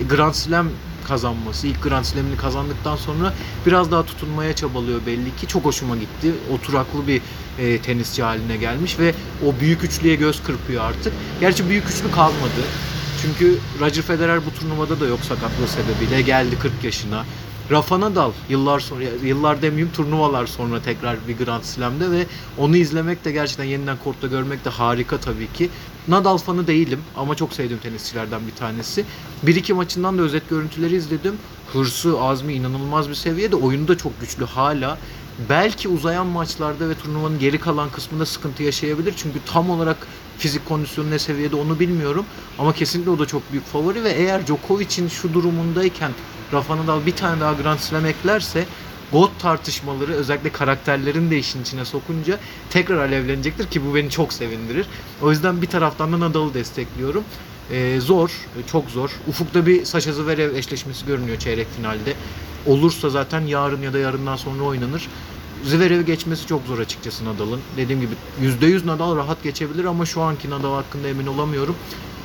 [0.00, 0.68] e, Grand Slam
[1.08, 3.34] kazanması, ilk Grand Slam'ini kazandıktan sonra
[3.66, 5.46] biraz daha tutunmaya çabalıyor belli ki.
[5.46, 6.32] Çok hoşuma gitti.
[6.54, 7.20] Oturaklı bir
[7.58, 9.14] e, tenisçi haline gelmiş ve
[9.46, 11.12] o büyük üçlüye göz kırpıyor artık.
[11.40, 12.62] Gerçi büyük üçlü kalmadı.
[13.22, 16.22] Çünkü Roger Federer bu turnuvada da yok sakatlığı sebebiyle.
[16.22, 17.24] Geldi 40 yaşına.
[17.70, 22.26] Rafa Nadal yıllar sonra, yıllar demeyeyim turnuvalar sonra tekrar bir Grand Slam'de ve
[22.58, 25.70] onu izlemek de gerçekten yeniden kortta görmek de harika tabii ki.
[26.08, 29.04] Nadal fanı değilim ama çok sevdiğim tenisçilerden bir tanesi.
[29.42, 31.34] Bir iki maçından da özet görüntüleri izledim.
[31.72, 33.56] Hırsı, azmi inanılmaz bir seviyede.
[33.56, 34.98] Oyunu da çok güçlü hala.
[35.48, 39.14] Belki uzayan maçlarda ve turnuvanın geri kalan kısmında sıkıntı yaşayabilir.
[39.16, 39.96] Çünkü tam olarak
[40.38, 42.24] fizik kondisyonu ne seviyede onu bilmiyorum.
[42.58, 46.12] Ama kesinlikle o da çok büyük favori ve eğer Djokovic'in şu durumundayken
[46.52, 48.64] Rafa Nadal bir tane daha Grand Slam eklerse
[49.12, 52.38] GOAT tartışmaları özellikle karakterlerin de işin içine sokunca
[52.70, 54.86] tekrar alevlenecektir ki bu beni çok sevindirir.
[55.22, 57.24] O yüzden bir taraftan da Nadal'ı destekliyorum.
[57.70, 58.30] Ee, zor,
[58.66, 59.10] çok zor.
[59.28, 62.14] Ufukta bir Sasha Zverev eşleşmesi görünüyor çeyrek finalde.
[62.66, 65.08] Olursa zaten yarın ya da yarından sonra oynanır.
[65.64, 67.60] Zverev'i geçmesi çok zor açıkçası Nadal'ın.
[67.76, 71.76] Dediğim gibi %100 Nadal rahat geçebilir ama şu anki Nadal hakkında emin olamıyorum.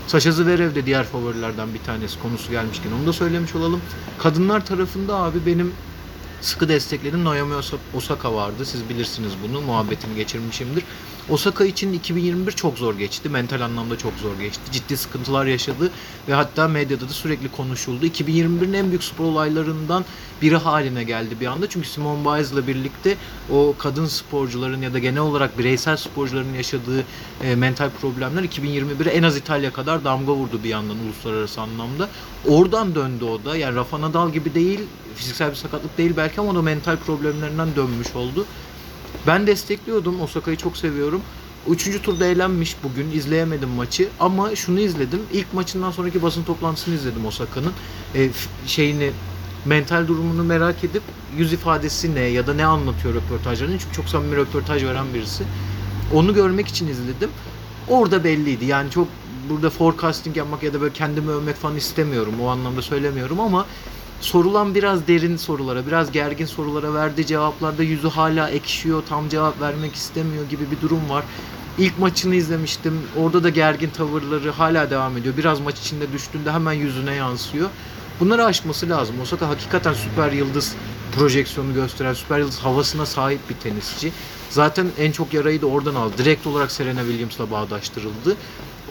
[0.07, 3.81] Sasha Zverev de diğer favorilerden bir tanesi konusu gelmişken onu da söylemiş olalım.
[4.19, 5.73] Kadınlar tarafında abi benim
[6.41, 8.65] sıkı desteklediğim Naomi Osa- Osaka vardı.
[8.65, 9.61] Siz bilirsiniz bunu.
[9.61, 10.83] Muhabbetini geçirmişimdir.
[11.31, 13.29] Osaka için 2021 çok zor geçti.
[13.29, 14.61] Mental anlamda çok zor geçti.
[14.71, 15.91] Ciddi sıkıntılar yaşadı
[16.27, 18.05] ve hatta medyada da sürekli konuşuldu.
[18.05, 20.05] 2021'in en büyük spor olaylarından
[20.41, 21.69] biri haline geldi bir anda.
[21.69, 23.17] Çünkü Simone Biles'la birlikte
[23.51, 27.03] o kadın sporcuların ya da genel olarak bireysel sporcuların yaşadığı
[27.43, 32.09] e, mental problemler 2021'e en az İtalya kadar damga vurdu bir yandan uluslararası anlamda.
[32.47, 33.57] Oradan döndü o da.
[33.57, 34.79] Yani Rafa Nadal gibi değil,
[35.15, 38.45] fiziksel bir sakatlık değil belki ama o da mental problemlerinden dönmüş oldu.
[39.27, 40.21] Ben destekliyordum.
[40.21, 41.21] Osaka'yı çok seviyorum.
[41.69, 43.11] Üçüncü turda eğlenmiş bugün.
[43.11, 44.09] izleyemedim maçı.
[44.19, 45.21] Ama şunu izledim.
[45.33, 47.73] İlk maçından sonraki basın toplantısını izledim Osaka'nın.
[48.15, 48.29] E,
[48.65, 49.11] şeyini
[49.65, 51.03] mental durumunu merak edip
[51.37, 53.79] yüz ifadesi ne ya da ne anlatıyor röportajlarını.
[53.79, 55.43] Çünkü çok samimi röportaj veren birisi.
[56.13, 57.29] Onu görmek için izledim.
[57.87, 58.65] Orada belliydi.
[58.65, 59.07] Yani çok
[59.49, 62.33] burada forecasting yapmak ya da böyle kendimi övmek falan istemiyorum.
[62.41, 63.65] O anlamda söylemiyorum ama
[64.21, 69.95] sorulan biraz derin sorulara, biraz gergin sorulara verdiği cevaplarda yüzü hala ekşiyor, tam cevap vermek
[69.95, 71.23] istemiyor gibi bir durum var.
[71.77, 73.01] İlk maçını izlemiştim.
[73.17, 75.37] Orada da gergin tavırları hala devam ediyor.
[75.37, 77.69] Biraz maç içinde düştüğünde hemen yüzüne yansıyor.
[78.19, 79.15] Bunları aşması lazım.
[79.21, 80.75] Osaka hakikaten süper yıldız
[81.15, 84.11] projeksiyonu gösteren, süper yıldız havasına sahip bir tenisçi.
[84.49, 86.13] Zaten en çok yarayı da oradan aldı.
[86.17, 88.35] Direkt olarak Serena Williams'la bağdaştırıldı.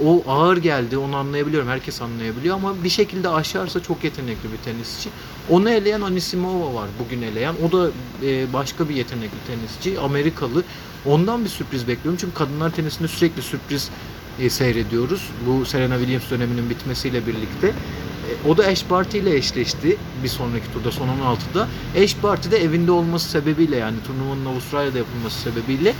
[0.05, 1.68] O ağır geldi, onu anlayabiliyorum.
[1.68, 5.09] Herkes anlayabiliyor ama bir şekilde aşarsa çok yetenekli bir tenisçi.
[5.51, 7.55] Onu eleyen Anisimova var bugün eleyen.
[7.68, 7.91] O da
[8.22, 10.01] e, başka bir yetenekli tenisçi.
[10.01, 10.62] Amerikalı.
[11.07, 12.18] Ondan bir sürpriz bekliyorum.
[12.20, 13.91] Çünkü kadınlar tenisinde sürekli sürpriz
[14.41, 15.30] e, seyrediyoruz.
[15.47, 17.72] Bu Serena Williams döneminin bitmesiyle birlikte.
[18.31, 21.68] E, o da Ash Barty ile eşleşti bir sonraki turda son 16'da.
[22.03, 25.95] Ash Barty de evinde olması sebebiyle yani turnuvanın Avustralya'da yapılması sebebiyle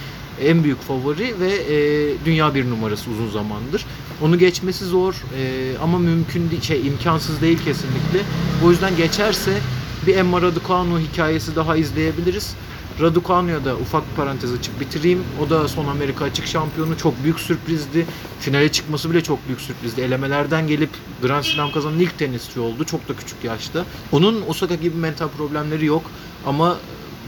[0.45, 3.85] en büyük favori ve e, dünya bir numarası uzun zamandır.
[4.23, 8.21] Onu geçmesi zor e, ama mümkün değil, şey imkansız değil kesinlikle.
[8.65, 9.59] O yüzden geçerse
[10.07, 12.55] bir Emma Raducanu hikayesi daha izleyebiliriz.
[13.01, 15.25] Raducanu'ya da ufak parantez açıp bitireyim.
[15.47, 16.99] O da son Amerika açık şampiyonu.
[16.99, 18.07] Çok büyük sürprizdi.
[18.41, 20.01] Finale çıkması bile çok büyük sürprizdi.
[20.01, 20.91] Elemelerden gelip
[21.23, 22.85] Grand Slam kazanan ilk tenisçi oldu.
[22.85, 23.85] Çok da küçük yaşta.
[24.13, 26.03] Onun Osaka gibi mental problemleri yok.
[26.47, 26.77] Ama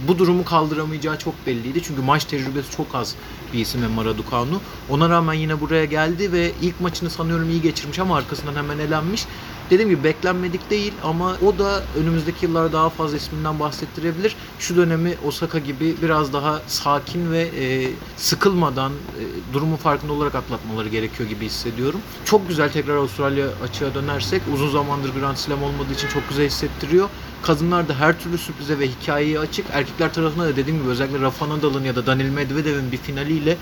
[0.09, 1.83] bu durumu kaldıramayacağı çok belliydi.
[1.83, 3.14] Çünkü maç tecrübesi çok az
[3.53, 4.61] bir isim Emma Raducanu.
[4.91, 9.27] Ona rağmen yine buraya geldi ve ilk maçını sanıyorum iyi geçirmiş ama arkasından hemen elenmiş.
[9.73, 14.37] Dediğim gibi beklenmedik değil ama o da önümüzdeki yıllar daha fazla isminden bahsettirebilir.
[14.59, 20.89] Şu dönemi Osaka gibi biraz daha sakin ve e, sıkılmadan e, durumun farkında olarak atlatmaları
[20.89, 22.01] gerekiyor gibi hissediyorum.
[22.25, 27.09] Çok güzel tekrar Avustralya açığa dönersek uzun zamandır Grand Slam olmadığı için çok güzel hissettiriyor.
[27.43, 29.66] Kadınlar da her türlü sürprize ve hikayeye açık.
[29.73, 33.57] Erkekler tarafında da dediğim gibi özellikle Rafa Nadal'ın ya da Daniil Medvedev'in bir finaliyle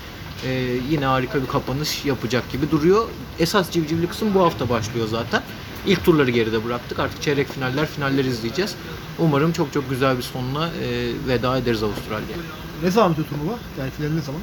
[0.45, 0.51] e,
[0.89, 3.07] yine harika bir kapanış yapacak gibi duruyor.
[3.39, 5.43] Esas civcivli kısım bu hafta başlıyor zaten.
[5.87, 6.99] İlk turları geride bıraktık.
[6.99, 8.75] Artık çeyrek finaller, finaller izleyeceğiz.
[9.19, 12.37] Umarım çok çok güzel bir sonla e, veda ederiz Avustralya'ya.
[12.83, 13.57] Ne zaman bitiyor turnuva?
[13.79, 14.41] Yani final ne zaman?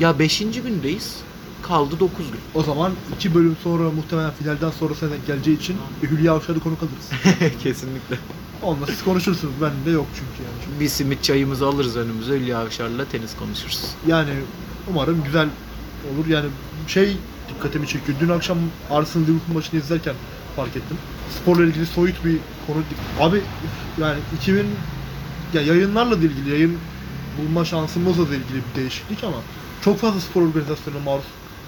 [0.00, 0.38] Ya 5.
[0.38, 1.16] gündeyiz.
[1.62, 2.40] Kaldı 9 gün.
[2.54, 7.32] O zaman iki bölüm sonra muhtemelen finalden sonra sana geleceği için Hülya Avşar'ı konuk alırız.
[7.62, 8.18] Kesinlikle.
[8.62, 9.54] Onunla siz konuşursunuz.
[9.62, 10.80] Ben de yok çünkü yani.
[10.80, 12.34] Bir simit çayımızı alırız önümüze.
[12.34, 13.80] Hülya Avşar'la tenis konuşuruz.
[14.06, 14.30] Yani
[14.90, 15.48] umarım güzel
[16.14, 16.26] olur.
[16.26, 16.48] Yani
[16.86, 17.16] şey
[17.48, 18.18] dikkatimi çekiyor.
[18.20, 18.58] Dün akşam
[18.90, 20.14] Arsenal Liverpool maçını izlerken
[20.60, 20.96] fark ettim.
[21.42, 22.36] Sporla ilgili soyut bir
[22.66, 22.78] konu.
[23.20, 23.40] Abi
[24.00, 24.66] yani 2000
[25.54, 26.78] ya yayınlarla da ilgili yayın
[27.38, 29.36] bulma şansımızla da ilgili bir değişiklik ama
[29.84, 31.24] çok fazla spor organizasyonuna maruz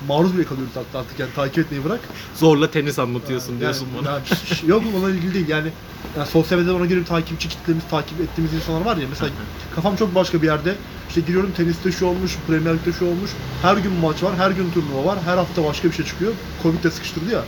[0.08, 2.00] maruz bile kalıyoruz hatta artık yani takip etmeyi bırak.
[2.36, 4.10] Zorla tenis anlatıyorsun Yani- diyorsun bana.
[4.10, 5.68] yani ş- ş- yok onunla ilgili değil yani,
[6.16, 9.30] yani sosyal medyada ona girip takipçi kitlemiz takip ettiğimiz insanlar var ya mesela
[9.74, 10.74] kafam çok başka bir yerde
[11.08, 13.30] işte giriyorum teniste şu olmuş, Premier Lig'de şu olmuş
[13.62, 16.32] her gün maç var, her gün turnuva var, her hafta başka bir şey çıkıyor.
[16.62, 17.42] Covid de sıkıştırdı ya.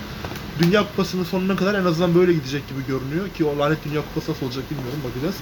[0.63, 4.31] Dünya Kupası'nın sonuna kadar en azından böyle gidecek gibi görünüyor ki o lanet Dünya Kupası
[4.31, 5.35] nasıl olacak bilmiyorum bakacağız.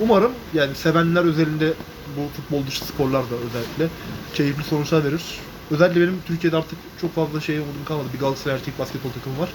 [0.00, 1.72] Umarım yani sevenler özelinde
[2.16, 3.88] bu futbol dışı sporlar da özellikle
[4.34, 5.22] keyifli sonuçlar verir.
[5.70, 8.08] Özellikle benim Türkiye'de artık çok fazla şeye umudum kalmadı.
[8.14, 9.48] Bir Galatasaray erkek basketbol takımı var.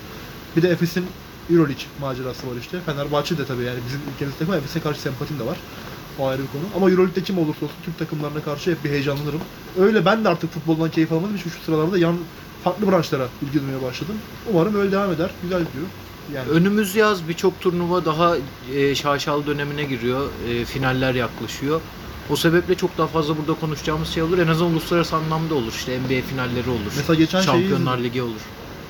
[0.56, 1.06] Bir de Efes'in
[1.50, 2.80] Euroleague macerası var işte.
[2.86, 5.58] Fenerbahçe de tabii yani bizim ülkemizde takım Efes'e karşı sempatim de var.
[6.20, 6.64] O ayrı bir konu.
[6.76, 9.42] Ama Euroleague'de kim olursa olsun Türk takımlarına karşı hep bir heyecanlanırım.
[9.80, 12.18] Öyle ben de artık futboldan keyif almadığım için şu sıralarda yan
[12.64, 14.16] farklı branşlara ilgi duymaya başladım.
[14.54, 15.30] Umarım öyle devam eder.
[15.44, 15.86] Güzel gidiyor.
[16.34, 18.36] Yani Önümüz yaz birçok turnuva daha
[18.76, 20.30] e, şaşalı dönemine giriyor.
[20.50, 21.82] E, finaller yaklaşıyor.
[22.30, 24.38] O sebeple çok daha fazla burada konuşacağımız şey olur.
[24.38, 25.72] En azından uluslararası anlamda olur.
[25.72, 26.80] İşte NBA finalleri olur.
[26.98, 28.04] Mesela geçen şeyi Şampiyonlar izledim.
[28.10, 28.40] Ligi olur.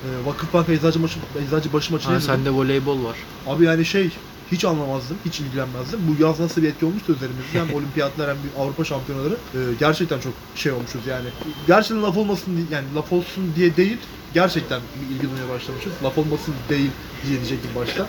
[0.04, 2.34] e, Vakıfbank Eczacı, maçı, Eczacıbaşı maçını Ha, izledim.
[2.36, 3.16] sende voleybol var.
[3.46, 4.10] Abi yani şey
[4.54, 6.00] hiç anlamazdım, hiç ilgilenmezdim.
[6.08, 9.34] Bu yaz nasıl bir etki olmuştu üzerimizde hem olimpiyatlar hem Avrupa şampiyonaları.
[9.34, 11.28] Ee, gerçekten çok şey olmuşuz yani.
[11.66, 13.98] Gerçekten laf olmasın diye, yani laf olsun diye değil,
[14.34, 14.80] gerçekten
[15.10, 15.92] ilgi duymaya başlamışız.
[16.04, 16.90] Laf olmasın değil
[17.26, 18.06] diye diyecektim başta.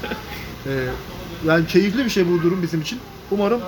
[0.67, 0.87] Ee,
[1.47, 2.99] yani keyifli bir şey bu durum bizim için.
[3.31, 3.61] Umarım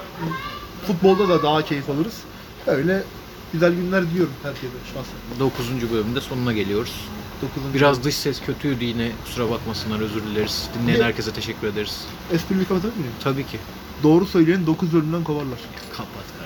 [0.88, 2.18] futbolda da daha keyif alırız.
[2.68, 3.04] Öyle
[3.54, 5.40] güzel günler diliyorum herkese şahsen.
[5.40, 5.92] 9.
[5.92, 6.94] bölümde sonuna geliyoruz.
[7.42, 7.74] 9.
[7.74, 10.70] Biraz dış ses kötüydü yine kusura bakmasınlar özür dileriz.
[10.82, 12.06] Dinleyen herkese teşekkür ederiz.
[12.34, 13.14] esprimi kapatabilir miyim?
[13.24, 13.60] Tabii ki.
[14.04, 15.60] Doğru söyleyen 9 bölümden kovarlar.
[15.92, 16.37] Kapat.